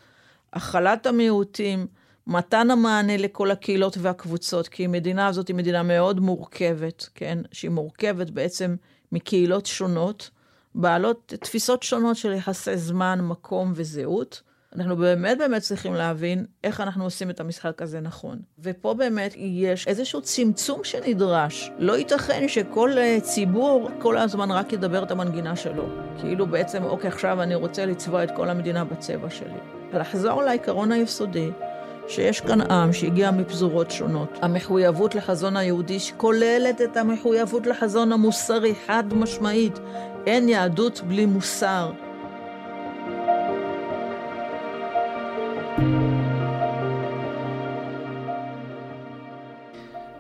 הכלת 0.53 1.07
המיעוטים, 1.07 1.87
מתן 2.27 2.71
המענה 2.71 3.17
לכל 3.17 3.51
הקהילות 3.51 3.97
והקבוצות, 4.01 4.69
כי 4.69 4.85
המדינה 4.85 5.27
הזאת 5.27 5.49
היא 5.49 5.57
מדינה 5.57 5.83
מאוד 5.83 6.21
מורכבת, 6.21 7.09
כן? 7.15 7.39
שהיא 7.53 7.71
מורכבת 7.71 8.31
בעצם 8.31 8.77
מקהילות 9.13 9.67
שונות. 9.67 10.31
בעלות 10.75 11.35
תפיסות 11.41 11.83
שונות 11.83 12.17
של 12.17 12.33
יחסי 12.33 12.77
זמן, 12.77 13.21
מקום 13.23 13.73
וזהות. 13.75 14.43
אנחנו 14.77 14.97
באמת 14.97 15.39
באמת 15.39 15.63
צריכים 15.63 15.95
להבין 15.95 16.45
איך 16.65 16.81
אנחנו 16.81 17.05
עושים 17.05 17.31
את 17.31 17.41
המשחק 17.41 17.83
הזה 17.83 18.01
נכון. 18.01 18.39
ופה 18.59 18.95
באמת 18.95 19.35
יש 19.37 19.89
איזשהו 19.89 20.23
צמצום 20.23 20.85
שנדרש. 20.85 21.71
לא 21.79 21.99
ייתכן 21.99 22.49
שכל 22.49 22.99
אה, 22.99 23.19
ציבור 23.23 23.91
כל 23.99 24.19
הזמן 24.19 24.51
רק 24.51 24.73
ידבר 24.73 25.03
את 25.03 25.11
המנגינה 25.11 25.57
שלו. 25.57 25.85
כאילו 26.21 26.47
בעצם, 26.47 26.85
אוקיי, 26.85 27.09
עכשיו 27.09 27.43
אני 27.43 27.55
רוצה 27.55 27.87
לצבוע 27.87 28.25
את 28.25 28.31
כל 28.37 28.51
המדינה 28.51 28.85
בצבע 28.85 29.31
שלי. 29.31 29.59
לחזור 29.93 30.43
לעיקרון 30.43 30.93
היסודי, 30.93 31.51
שיש 32.09 32.41
כאן 32.41 32.61
עם 32.61 32.93
שהגיע 32.93 33.31
מפזורות 33.31 33.91
שונות. 33.91 34.39
המחויבות 34.43 35.15
לחזון 35.15 35.57
היהודי 35.57 36.01
שכוללת 36.01 36.81
את 36.81 36.97
המחויבות 36.97 37.67
לחזון 37.67 38.13
המוסרי, 38.13 38.75
חד 38.87 39.05
משמעית. 39.15 39.79
אין 40.27 40.49
יהדות 40.49 41.01
בלי 41.01 41.27
מוסר. 41.27 41.93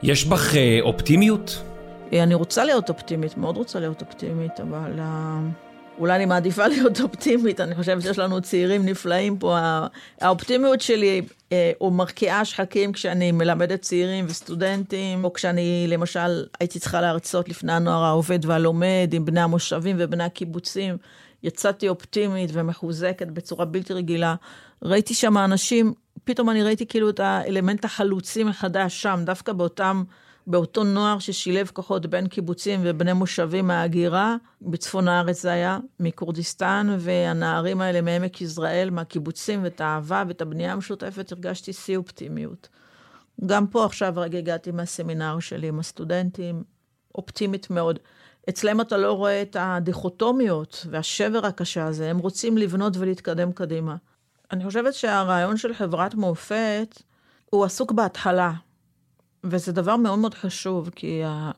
יש 0.02 0.24
בך 0.24 0.54
אה, 0.54 0.78
אופטימיות? 0.82 1.62
אני 2.12 2.34
רוצה 2.34 2.64
להיות 2.64 2.88
אופטימית, 2.88 3.36
מאוד 3.36 3.56
רוצה 3.56 3.80
להיות 3.80 4.00
אופטימית, 4.00 4.60
אבל 4.60 4.98
אה, 4.98 5.40
אולי 5.98 6.16
אני 6.16 6.26
מעדיפה 6.26 6.66
להיות 6.72 7.00
אופטימית, 7.00 7.60
אני 7.60 7.74
חושבת 7.74 8.02
שיש 8.02 8.18
לנו 8.18 8.40
צעירים 8.40 8.86
נפלאים 8.86 9.38
פה. 9.38 9.58
האופטימיות 10.20 10.80
שלי 10.80 11.22
אה, 11.52 11.72
מרקיעה 11.80 12.44
שחקים 12.44 12.92
כשאני 12.92 13.32
מלמדת 13.32 13.80
צעירים 13.80 14.24
וסטודנטים, 14.28 15.24
או 15.24 15.32
כשאני 15.32 15.86
למשל 15.88 16.44
הייתי 16.60 16.78
צריכה 16.78 17.00
להרצות 17.00 17.48
לפני 17.48 17.72
הנוער 17.72 18.04
העובד 18.04 18.44
והלומד 18.44 19.10
עם 19.12 19.24
בני 19.24 19.40
המושבים 19.40 19.96
ובני 19.98 20.24
הקיבוצים. 20.24 20.96
יצאתי 21.42 21.88
אופטימית 21.88 22.50
ומחוזקת 22.52 23.26
בצורה 23.26 23.64
בלתי 23.64 23.92
רגילה. 23.92 24.34
ראיתי 24.82 25.14
שם 25.14 25.38
אנשים, 25.38 25.94
פתאום 26.24 26.50
אני 26.50 26.62
ראיתי 26.62 26.86
כאילו 26.86 27.10
את 27.10 27.20
האלמנט 27.20 27.84
החלוצי 27.84 28.44
מחדש 28.44 29.02
שם, 29.02 29.20
דווקא 29.24 29.52
באותם 29.52 30.02
באותו 30.46 30.84
נוער 30.84 31.18
ששילב 31.18 31.70
כוחות 31.74 32.06
בין 32.06 32.26
קיבוצים 32.26 32.80
ובני 32.84 33.12
מושבים 33.12 33.66
מההגירה, 33.66 34.36
בצפון 34.62 35.08
הארץ 35.08 35.42
זה 35.42 35.52
היה, 35.52 35.78
מכורדיסטן, 36.00 36.96
והנערים 36.98 37.80
האלה 37.80 38.00
מעמק 38.00 38.40
יזרעאל, 38.40 38.90
מהקיבוצים, 38.90 39.64
ואת 39.64 39.80
האהבה 39.80 40.24
ואת 40.28 40.42
הבנייה 40.42 40.72
המשותפת, 40.72 41.32
הרגשתי 41.32 41.72
שיא 41.72 41.96
אופטימיות. 41.96 42.68
גם 43.46 43.66
פה 43.66 43.84
עכשיו 43.84 44.12
רגע 44.16 44.38
הגעתי 44.38 44.70
מהסמינר 44.70 45.38
שלי 45.40 45.68
עם 45.68 45.78
הסטודנטים, 45.78 46.62
אופטימית 47.14 47.70
מאוד. 47.70 47.98
אצלם 48.48 48.80
אתה 48.80 48.96
לא 48.96 49.12
רואה 49.12 49.42
את 49.42 49.56
הדיכוטומיות 49.60 50.86
והשבר 50.90 51.46
הקשה 51.46 51.86
הזה, 51.86 52.10
הם 52.10 52.18
רוצים 52.18 52.58
לבנות 52.58 52.96
ולהתקדם 52.96 53.52
קדימה. 53.52 53.96
אני 54.52 54.64
חושבת 54.64 54.94
שהרעיון 54.94 55.56
של 55.56 55.74
חברת 55.74 56.14
מופת 56.14 57.02
הוא 57.50 57.64
עסוק 57.64 57.92
בהתחלה, 57.92 58.52
וזה 59.44 59.72
דבר 59.72 59.96
מאוד 59.96 60.18
מאוד 60.18 60.34
חשוב, 60.34 60.90
כי 60.94 61.24
ה... 61.24 61.50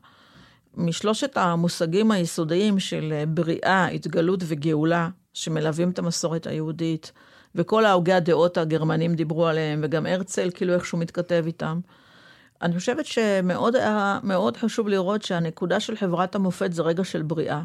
משלושת 0.77 1.37
המושגים 1.37 2.11
היסודיים 2.11 2.81
של 2.81 3.25
בריאה, 3.29 3.87
התגלות 3.87 4.41
וגאולה, 4.47 5.09
שמלווים 5.33 5.91
את 5.91 5.99
המסורת 5.99 6.47
היהודית, 6.47 7.13
וכל 7.55 7.85
ההוגי 7.85 8.13
הדעות 8.13 8.59
הגרמנים 8.59 9.15
דיברו 9.15 9.47
עליהם, 9.47 9.81
וגם 9.83 10.07
הרצל, 10.07 10.51
כאילו 10.55 10.75
איכשהו 10.75 10.99
מתכתב 10.99 11.43
איתם. 11.47 11.81
אני 12.63 12.79
חושבת 12.79 13.07
שמאוד 13.07 13.75
מאוד 14.23 14.57
חשוב 14.57 14.89
לראות 14.89 15.23
שהנקודה 15.23 15.81
של 15.81 15.97
חברת 15.97 16.35
המופת 16.35 16.73
זה 16.73 16.83
רגע 16.83 17.05
של 17.05 17.23
בריאה. 17.23 17.63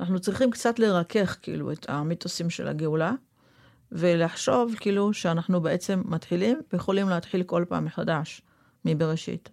אנחנו 0.00 0.20
צריכים 0.20 0.50
קצת 0.50 0.78
לרכך, 0.78 1.36
כאילו, 1.42 1.72
את 1.72 1.86
המיתוסים 1.88 2.50
של 2.50 2.68
הגאולה, 2.68 3.12
ולחשוב, 3.92 4.74
כאילו, 4.80 5.12
שאנחנו 5.12 5.60
בעצם 5.60 6.02
מתחילים 6.04 6.60
ויכולים 6.72 7.08
להתחיל 7.08 7.42
כל 7.42 7.64
פעם 7.68 7.84
מחדש. 7.84 8.42
מבראשית. 8.86 9.48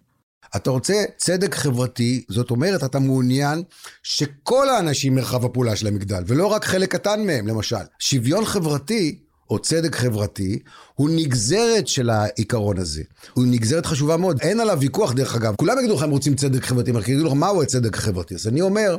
אתה 0.56 0.70
רוצה 0.70 1.04
צדק 1.16 1.54
חברתי, 1.54 2.24
זאת 2.28 2.50
אומרת, 2.50 2.84
אתה 2.84 2.98
מעוניין 2.98 3.62
שכל 4.02 4.68
האנשים 4.68 5.14
מרחב 5.14 5.44
הפעולה 5.44 5.76
שלהם 5.76 5.96
יגדל, 5.96 6.22
ולא 6.26 6.46
רק 6.46 6.64
חלק 6.64 6.92
קטן 6.92 7.26
מהם, 7.26 7.46
למשל. 7.46 7.76
שוויון 7.98 8.44
חברתי, 8.44 9.18
או 9.50 9.58
צדק 9.58 9.96
חברתי, 9.96 10.58
הוא 10.94 11.10
נגזרת 11.12 11.88
של 11.88 12.10
העיקרון 12.10 12.78
הזה. 12.78 13.02
הוא 13.32 13.44
נגזרת 13.46 13.86
חשובה 13.86 14.16
מאוד. 14.16 14.40
אין 14.40 14.60
עליו 14.60 14.78
ויכוח, 14.80 15.12
דרך 15.12 15.34
אגב. 15.34 15.54
כולם 15.56 15.78
יגידו 15.78 15.94
לך, 15.94 16.02
הם 16.02 16.10
רוצים 16.10 16.34
צדק 16.34 16.64
חברתי, 16.64 16.90
אבל 16.90 17.00
יגידו 17.00 17.26
לך, 17.26 17.32
מהו 17.32 17.62
הצדק 17.62 17.96
החברתי? 17.96 18.34
אז 18.34 18.48
אני 18.48 18.60
אומר, 18.60 18.96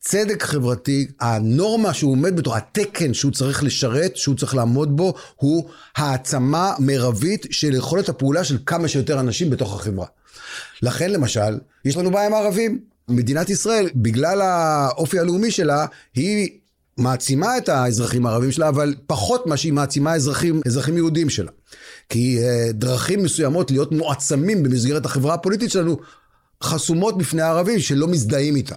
צדק 0.00 0.42
חברתי, 0.42 1.06
הנורמה 1.20 1.94
שהוא 1.94 2.12
עומד 2.12 2.36
בתור, 2.36 2.56
התקן 2.56 3.14
שהוא 3.14 3.32
צריך 3.32 3.64
לשרת, 3.64 4.16
שהוא 4.16 4.36
צריך 4.36 4.54
לעמוד 4.54 4.96
בו, 4.96 5.14
הוא 5.36 5.68
העצמה 5.96 6.74
מרבית 6.78 7.46
של 7.50 7.74
יכולת 7.74 8.08
הפעולה 8.08 8.44
של 8.44 8.58
כמה 8.66 8.88
שיותר 8.88 9.20
אנשים 9.20 9.50
בתוך 9.50 9.80
החברה. 9.80 10.06
לכן 10.82 11.10
למשל, 11.10 11.58
יש 11.84 11.96
לנו 11.96 12.10
בעיה 12.10 12.26
עם 12.26 12.34
הערבים. 12.34 12.80
מדינת 13.08 13.50
ישראל, 13.50 13.90
בגלל 13.94 14.40
האופי 14.40 15.18
הלאומי 15.18 15.50
שלה, 15.50 15.86
היא 16.14 16.48
מעצימה 16.96 17.58
את 17.58 17.68
האזרחים 17.68 18.26
הערבים 18.26 18.52
שלה, 18.52 18.68
אבל 18.68 18.94
פחות 19.06 19.46
מה 19.46 19.56
שהיא 19.56 19.72
מעצימה 19.72 20.14
אזרחים, 20.14 20.60
אזרחים 20.66 20.96
יהודים 20.96 21.30
שלה. 21.30 21.50
כי 22.08 22.38
uh, 22.38 22.72
דרכים 22.72 23.22
מסוימות 23.22 23.70
להיות 23.70 23.92
מועצמים 23.92 24.62
במסגרת 24.62 25.04
החברה 25.04 25.34
הפוליטית 25.34 25.70
שלנו, 25.70 25.98
חסומות 26.62 27.18
בפני 27.18 27.42
הערבים 27.42 27.80
שלא 27.80 28.08
מזדהים 28.08 28.56
איתה. 28.56 28.74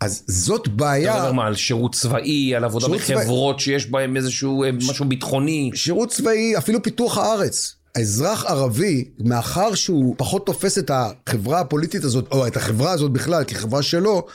אז 0.00 0.22
זאת 0.26 0.68
בעיה... 0.68 1.12
אתה 1.12 1.20
מדבר 1.20 1.32
מה, 1.32 1.46
על 1.46 1.54
שירות 1.54 1.94
צבאי, 1.94 2.54
על 2.54 2.64
עבודה 2.64 2.88
בחברות 2.88 3.56
צבא... 3.56 3.62
שיש 3.62 3.90
בהם 3.90 4.16
איזשהו 4.16 4.64
ש... 4.80 4.90
משהו 4.90 5.04
ביטחוני? 5.04 5.70
שירות 5.74 6.08
צבאי, 6.08 6.58
אפילו 6.58 6.82
פיתוח 6.82 7.18
הארץ. 7.18 7.76
האזרח 7.94 8.44
ערבי, 8.44 9.04
מאחר 9.18 9.74
שהוא 9.74 10.14
פחות 10.18 10.46
תופס 10.46 10.78
את 10.78 10.90
החברה 10.94 11.60
הפוליטית 11.60 12.04
הזאת, 12.04 12.28
או 12.32 12.46
את 12.46 12.56
החברה 12.56 12.92
הזאת 12.92 13.12
בכלל 13.12 13.44
כחברה 13.44 13.82
שלו, 13.82 14.26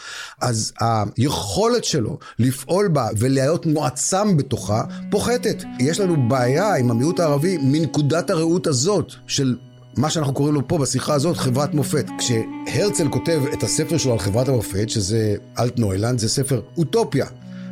אז 0.42 0.74
היכולת 0.80 1.84
שלו 1.86 2.18
לפעול 2.40 2.88
בה 2.88 3.08
ולהיות 3.18 3.66
מועצם 3.66 4.38
בתוכה, 4.38 4.84
פוחתת. 5.12 5.64
יש 5.80 6.00
לנו 6.00 6.30
בעיה 6.30 6.76
עם 6.76 6.92
המיעוט 6.92 7.20
הערבי 7.20 7.58
מנקודת 7.62 8.30
הראות 8.30 8.68
הזאת, 8.68 9.14
של 9.28 9.56
מה 9.98 10.10
שאנחנו 10.10 10.34
קוראים 10.34 10.56
לו 10.56 10.68
פה 10.68 10.78
בשיחה 10.78 11.14
הזאת 11.14 11.38
חברת 11.38 11.74
מופת. 11.74 12.06
כשהרצל 12.18 13.10
כותב 13.10 13.42
את 13.54 13.64
הספר 13.64 13.98
שלו 13.98 14.14
על 14.14 14.20
חברת 14.20 14.48
המופת, 14.48 14.90
שזה 14.90 15.36
אלטנוילנד, 15.60 16.20
זה 16.20 16.30
ספר 16.30 16.62
אוטופיה. 16.78 17.26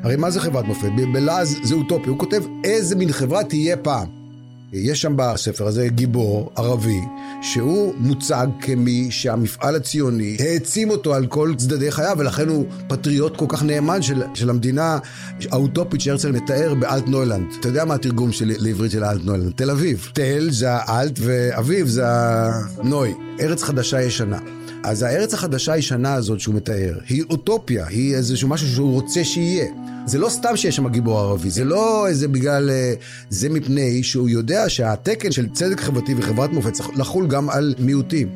הרי 0.03 0.15
מה 0.15 0.31
זה 0.31 0.39
חברת 0.39 0.65
מופת? 0.65 0.89
בלעז 1.13 1.57
זה 1.63 1.75
אוטופיה. 1.75 2.09
הוא 2.09 2.19
כותב 2.19 2.43
איזה 2.63 2.95
מין 2.95 3.11
חברה 3.11 3.43
תהיה 3.43 3.77
פעם. 3.77 4.16
יש 4.73 5.01
שם 5.01 5.13
בספר 5.15 5.67
הזה 5.67 5.87
גיבור 5.87 6.51
ערבי, 6.55 7.01
שהוא 7.41 7.93
מוצג 7.97 8.47
כמי 8.61 9.07
שהמפעל 9.11 9.75
הציוני 9.75 10.37
העצים 10.39 10.89
אותו 10.89 11.15
על 11.15 11.25
כל 11.25 11.53
צדדי 11.57 11.91
חייו, 11.91 12.15
ולכן 12.19 12.49
הוא 12.49 12.65
פטריוט 12.87 13.37
כל 13.37 13.45
כך 13.49 13.63
נאמן 13.63 14.01
של, 14.01 14.23
של 14.33 14.49
המדינה 14.49 14.99
האוטופית 15.51 16.01
שהרצל 16.01 16.31
מתאר 16.31 16.73
באלט 16.73 17.07
נוילנד. 17.07 17.45
אתה 17.59 17.67
יודע 17.67 17.85
מה 17.85 17.93
התרגום 17.93 18.31
של, 18.31 18.53
לעברית 18.57 18.91
של 18.91 19.03
אלט 19.03 19.21
נוילנד? 19.23 19.51
תל 19.55 19.71
אביב. 19.71 20.09
תל 20.13 20.47
זה 20.51 20.71
האלט 20.71 21.19
ואביב 21.19 21.87
זה 21.87 22.05
הנוי. 22.07 23.13
ארץ 23.39 23.63
חדשה 23.63 24.01
ישנה. 24.01 24.39
אז 24.83 25.03
הארץ 25.03 25.33
החדשה 25.33 25.73
הישנה 25.73 26.13
הזאת 26.13 26.39
שהוא 26.39 26.55
מתאר, 26.55 26.99
היא 27.09 27.23
אוטופיה, 27.29 27.87
היא 27.87 28.15
איזשהו 28.15 28.49
משהו 28.49 28.67
שהוא 28.67 28.93
רוצה 28.93 29.23
שיהיה. 29.23 29.65
זה 30.05 30.17
לא 30.17 30.29
סתם 30.29 30.55
שיש 30.55 30.75
שם 30.75 30.87
גיבור 30.87 31.19
ערבי, 31.19 31.49
זה 31.49 31.65
לא 31.65 32.07
איזה 32.07 32.27
בגלל... 32.27 32.69
אה, 32.69 32.93
זה 33.29 33.49
מפני 33.49 34.03
שהוא 34.03 34.29
יודע 34.29 34.69
שהתקן 34.69 35.31
של 35.31 35.49
צדק 35.49 35.79
חברתי 35.79 36.13
וחברת 36.17 36.49
מופת 36.49 36.73
צריך 36.73 36.89
לחול 36.95 37.27
גם 37.27 37.49
על 37.49 37.75
מיעוטים. 37.79 38.27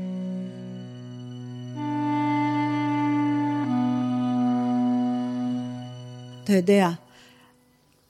אתה 6.44 6.54
יודע, 6.54 6.90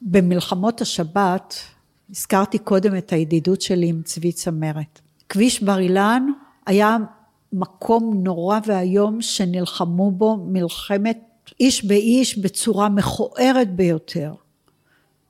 במלחמות 0.02 0.82
השבת, 0.82 1.56
הזכרתי 2.10 2.58
קודם 2.58 2.98
את 2.98 3.13
הידידות 3.13 3.62
שלי 3.62 3.88
עם 3.88 4.02
צבי 4.06 4.32
צמרת. 4.32 5.00
כביש 5.30 5.63
בר 5.63 5.80
אילן 5.80 6.24
היה 6.65 6.98
מקום 7.54 8.24
נורא 8.24 8.60
ואיום 8.66 9.22
שנלחמו 9.22 10.12
בו 10.12 10.38
מלחמת 10.38 11.20
איש 11.60 11.86
באיש 11.86 12.38
בצורה 12.38 12.90
מכוערת 12.90 13.76
ביותר. 13.76 14.34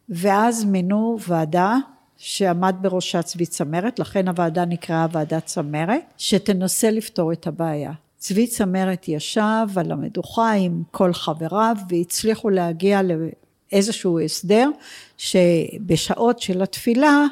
ואז 0.09 0.65
מינו 0.65 1.17
ועדה 1.27 1.77
שעמד 2.17 2.75
בראשה 2.81 3.21
צבי 3.21 3.45
צמרת, 3.45 3.99
לכן 3.99 4.27
הוועדה 4.27 4.65
נקראה 4.65 5.07
ועדת 5.11 5.45
צמרת, 5.45 6.13
שתנסה 6.17 6.91
לפתור 6.91 7.33
את 7.33 7.47
הבעיה. 7.47 7.91
צבי 8.17 8.47
צמרת 8.47 9.07
ישב 9.07 9.67
על 9.75 9.91
המדוכה 9.91 10.51
עם 10.51 10.83
כל 10.91 11.13
חבריו 11.13 11.75
והצליחו 11.89 12.49
להגיע 12.49 13.01
לאיזשהו 13.01 14.19
הסדר 14.19 14.69
שבשעות 15.17 16.39
של 16.39 16.61
התפילה 16.61 17.25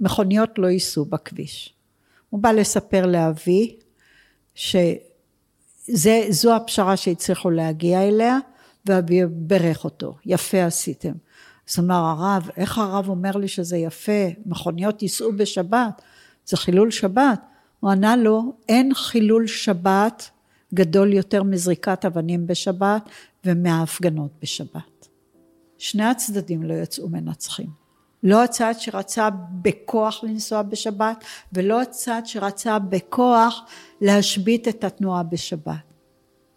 מכוניות 0.00 0.58
לא 0.58 0.66
ייסעו 0.66 1.04
בכביש. 1.04 1.74
הוא 2.30 2.40
בא 2.40 2.52
לספר 2.52 3.06
לאבי 3.06 3.76
שזו 4.58 6.54
הפשרה 6.56 6.96
שהצליחו 6.96 7.50
להגיע 7.50 8.08
אליה, 8.08 8.38
ואבי 8.86 9.20
ברך 9.26 9.84
אותו, 9.84 10.14
יפה 10.26 10.64
עשיתם. 10.64 11.12
אז 11.70 11.78
אמר 11.78 11.94
הרב, 11.94 12.48
איך 12.56 12.78
הרב 12.78 13.08
אומר 13.08 13.30
לי 13.30 13.48
שזה 13.48 13.76
יפה, 13.76 14.26
מכוניות 14.46 15.02
ייסעו 15.02 15.32
בשבת, 15.32 16.02
זה 16.46 16.56
חילול 16.56 16.90
שבת. 16.90 17.40
הוא 17.80 17.90
ענה 17.90 18.16
לו, 18.16 18.52
אין 18.68 18.94
חילול 18.94 19.46
שבת 19.46 20.30
גדול 20.74 21.12
יותר 21.12 21.42
מזריקת 21.42 22.04
אבנים 22.04 22.46
בשבת 22.46 23.08
ומההפגנות 23.44 24.30
בשבת. 24.42 25.08
שני 25.78 26.04
הצדדים 26.04 26.62
לא 26.62 26.74
יצאו 26.74 27.08
מנצחים. 27.08 27.87
לא 28.22 28.44
הצד 28.44 28.74
שרצה 28.78 29.28
בכוח 29.62 30.24
לנסוע 30.24 30.62
בשבת, 30.62 31.24
ולא 31.52 31.82
הצד 31.82 32.22
שרצה 32.24 32.78
בכוח 32.78 33.64
להשבית 34.00 34.68
את 34.68 34.84
התנועה 34.84 35.22
בשבת. 35.22 35.74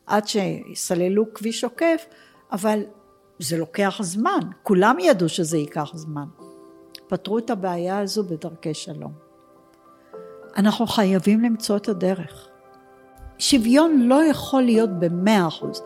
עד 0.06 0.28
שיסללו 0.28 1.34
כביש 1.34 1.64
עוקף, 1.64 2.06
אבל 2.52 2.84
זה 3.40 3.58
לוקח 3.58 4.00
זמן, 4.02 4.40
כולם 4.64 5.00
ידעו 5.00 5.30
שזה 5.30 5.58
ייקח 5.58 5.92
זמן. 5.94 6.26
פתרו 7.08 7.38
את 7.38 7.50
הבעיה 7.50 8.00
הזו 8.00 8.24
בדרכי 8.24 8.74
שלום. 8.74 9.12
אנחנו 10.58 10.88
חייבים 10.88 11.42
למצוא 11.42 11.78
את 11.78 11.90
הדרך. 11.90 12.48
שוויון 13.38 14.02
לא 14.02 14.24
יכול 14.24 14.62
להיות 14.62 14.90
במאה 15.00 15.48
אחוז, 15.48 15.84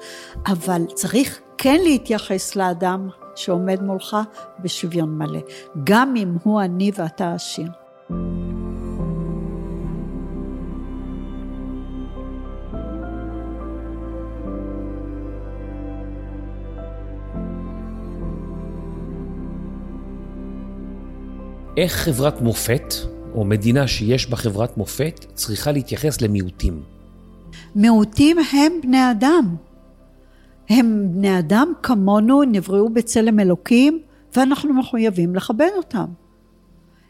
אבל 0.47 0.81
צריך 0.93 1.41
כן 1.57 1.79
להתייחס 1.83 2.55
לאדם 2.55 3.09
שעומד 3.35 3.83
מולך 3.83 4.17
בשוויון 4.59 5.17
מלא, 5.17 5.39
גם 5.83 6.13
אם 6.15 6.35
הוא 6.43 6.59
עני 6.59 6.91
ואתה 6.95 7.33
עשיר. 7.33 7.67
איך 21.77 21.93
חברת 21.93 22.41
מופת, 22.41 22.93
או 23.33 23.45
מדינה 23.45 23.87
שיש 23.87 24.29
בה 24.29 24.35
חברת 24.35 24.77
מופת, 24.77 25.25
צריכה 25.33 25.71
להתייחס 25.71 26.21
למיעוטים? 26.21 26.81
מיעוטים 27.75 28.37
הם 28.53 28.71
בני 28.83 29.11
אדם. 29.11 29.55
הם 30.69 31.07
בני 31.11 31.39
אדם 31.39 31.73
כמונו, 31.83 32.43
נבראו 32.43 32.89
בצלם 32.89 33.39
אלוקים, 33.39 34.01
ואנחנו 34.35 34.73
מחויבים 34.73 35.35
לכבד 35.35 35.69
אותם. 35.77 36.05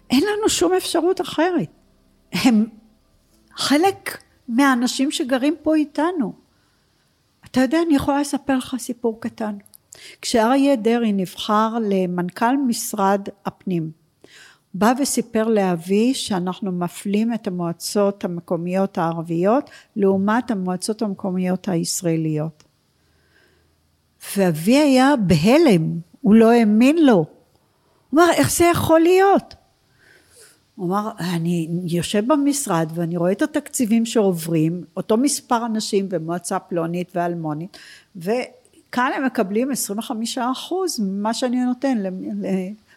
אין 0.10 0.24
לנו 0.24 0.50
שום 0.50 0.74
אפשרות 0.74 1.22
אחרת. 1.22 1.70
הם 2.34 2.65
חלק 3.56 4.18
מהאנשים 4.48 5.12
שגרים 5.12 5.56
פה 5.63 5.76
איתנו. 5.76 6.34
אתה 7.46 7.62
יודע, 7.62 7.78
אני 7.88 7.96
יכולה 7.96 8.22
לספר 8.22 8.58
לך 8.58 8.76
סיפור 8.80 9.22
קטן. 9.22 9.56
כשאריה 10.22 10.76
דרעי 10.76 11.13
נבחר 11.13 11.78
למנכ"ל 11.82 12.58
משרד 12.68 13.22
הפנים, 13.46 13.91
בא 14.74 14.94
וסיפר 15.02 15.48
לאבי 15.48 16.13
שאנחנו 16.13 16.72
מפלים 16.72 17.34
את 17.34 17.48
המועצות 17.48 18.26
המקומיות 18.26 18.98
הערביות 18.98 19.70
לעומת 19.96 20.52
המועצות 20.52 21.02
המקומיות 21.02 21.68
הישראליות. 21.70 22.64
ואבי 24.38 24.78
היה 24.78 25.14
בהלם, 25.16 26.00
הוא 26.22 26.36
לא 26.36 26.52
האמין 26.52 27.06
לו. 27.06 27.14
הוא 27.16 27.26
אמר, 28.14 28.32
איך 28.32 28.52
זה 28.52 28.66
יכול 28.66 29.00
להיות? 29.00 29.56
הוא 30.76 30.88
אמר, 30.88 31.12
אני 31.20 31.68
יושב 31.84 32.24
במשרד 32.28 32.90
ואני 32.94 33.18
רואה 33.18 33.32
את 33.32 33.42
התקציבים 33.42 34.06
שעוברים, 34.06 34.84
אותו 34.98 35.18
מספר 35.18 35.66
אנשים 35.66 36.10
במועצה 36.10 36.60
פלונית 36.60 37.12
ואלמונית, 37.16 37.78
וכאן 38.16 39.12
הם 39.16 39.26
מקבלים 39.26 39.72
25 39.72 40.38
אחוז 40.38 41.00
ממה 41.00 41.34
שאני 41.34 41.66
נותן 41.66 41.98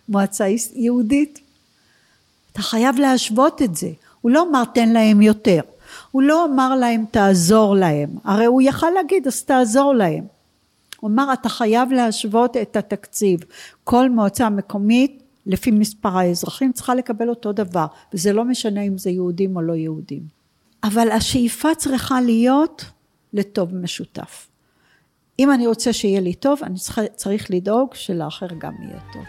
למועצה 0.08 0.46
יהודית. 0.74 1.40
אתה 2.52 2.62
חייב 2.62 2.98
להשוות 2.98 3.62
את 3.62 3.76
זה. 3.76 3.90
הוא 4.20 4.30
לא 4.30 4.46
אמר 4.50 4.64
תן 4.64 4.88
להם 4.88 5.22
יותר. 5.22 5.60
הוא 6.10 6.22
לא 6.22 6.44
אמר 6.44 6.76
להם 6.76 7.04
תעזור 7.10 7.76
להם. 7.76 8.08
הרי 8.24 8.44
הוא 8.44 8.62
יכל 8.62 8.90
להגיד 8.90 9.26
אז 9.26 9.42
תעזור 9.42 9.94
להם. 9.94 10.37
הוא 11.00 11.10
אמר 11.10 11.32
אתה 11.32 11.48
חייב 11.48 11.92
להשוות 11.92 12.56
את 12.56 12.76
התקציב. 12.76 13.40
כל 13.84 14.10
מועצה 14.10 14.50
מקומית 14.50 15.22
לפי 15.46 15.70
מספר 15.70 16.18
האזרחים 16.18 16.72
צריכה 16.72 16.94
לקבל 16.94 17.28
אותו 17.28 17.52
דבר. 17.52 17.86
וזה 18.14 18.32
לא 18.32 18.44
משנה 18.44 18.80
אם 18.80 18.98
זה 18.98 19.10
יהודים 19.10 19.56
או 19.56 19.62
לא 19.62 19.72
יהודים. 19.72 20.22
אבל 20.84 21.10
השאיפה 21.10 21.68
צריכה 21.74 22.20
להיות 22.20 22.84
לטוב 23.32 23.74
משותף. 23.74 24.48
אם 25.38 25.52
אני 25.52 25.66
רוצה 25.66 25.92
שיהיה 25.92 26.20
לי 26.20 26.34
טוב, 26.34 26.60
אני 26.62 26.78
צריך, 26.78 27.00
צריך 27.14 27.50
לדאוג 27.50 27.94
שלאחר 27.94 28.46
גם 28.58 28.72
יהיה 28.82 29.00
טוב. 29.12 29.24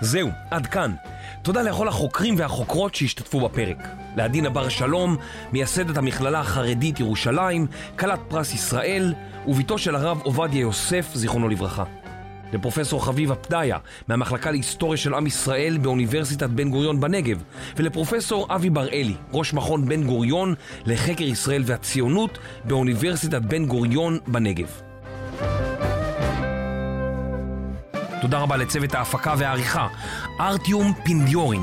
זהו, 0.00 0.28
עד 0.50 0.66
כאן. 0.66 0.94
תודה 1.42 1.62
לכל 1.62 1.88
החוקרים 1.88 2.34
והחוקרות 2.38 2.94
שהשתתפו 2.94 3.40
בפרק. 3.40 4.01
לעדינה 4.16 4.50
בר 4.50 4.68
שלום, 4.68 5.16
מייסדת 5.52 5.96
המכללה 5.96 6.40
החרדית 6.40 7.00
ירושלים, 7.00 7.66
כלת 7.98 8.20
פרס 8.28 8.54
ישראל, 8.54 9.14
וביתו 9.46 9.78
של 9.78 9.94
הרב 9.94 10.20
עובדיה 10.22 10.60
יוסף, 10.60 11.10
זיכרונו 11.14 11.48
לברכה. 11.48 11.84
לפרופסור 12.52 13.04
חביבה 13.04 13.34
פדיה, 13.34 13.78
מהמחלקה 14.08 14.50
להיסטוריה 14.50 14.96
של 14.96 15.14
עם 15.14 15.26
ישראל 15.26 15.78
באוניברסיטת 15.78 16.50
בן 16.50 16.70
גוריון 16.70 17.00
בנגב, 17.00 17.42
ולפרופסור 17.76 18.46
אבי 18.54 18.70
בראלי, 18.70 19.14
ראש 19.32 19.54
מכון 19.54 19.88
בן 19.88 20.02
גוריון 20.02 20.54
לחקר 20.86 21.24
ישראל 21.24 21.62
והציונות 21.66 22.38
באוניברסיטת 22.64 23.42
בן 23.42 23.66
גוריון 23.66 24.18
בנגב. 24.26 24.80
תודה 28.20 28.38
רבה 28.38 28.56
לצוות 28.56 28.94
ההפקה 28.94 29.34
והעריכה, 29.38 29.88
ארטיום 30.40 30.92
פינדיורין, 31.04 31.62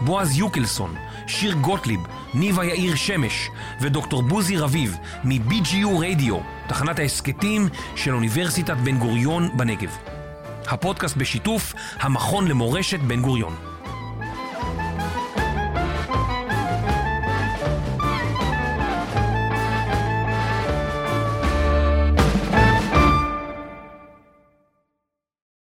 בועז 0.00 0.38
יוקלסון, 0.38 0.94
שיר 1.30 1.52
גוטליב, 1.52 2.00
ניבה 2.34 2.64
יאיר 2.64 2.94
שמש 2.94 3.50
ודוקטור 3.80 4.22
בוזי 4.22 4.56
רביב 4.56 4.96
מ-BGU 5.24 5.88
רדיו, 6.00 6.38
תחנת 6.68 6.98
ההסכתים 6.98 7.68
של 7.96 8.14
אוניברסיטת 8.14 8.76
בן 8.76 8.98
גוריון 8.98 9.56
בנגב. 9.56 9.96
הפודקאסט 10.66 11.16
בשיתוף 11.16 11.74
המכון 12.00 12.48
למורשת 12.48 13.00
בן 13.00 13.22
גוריון. 13.22 13.69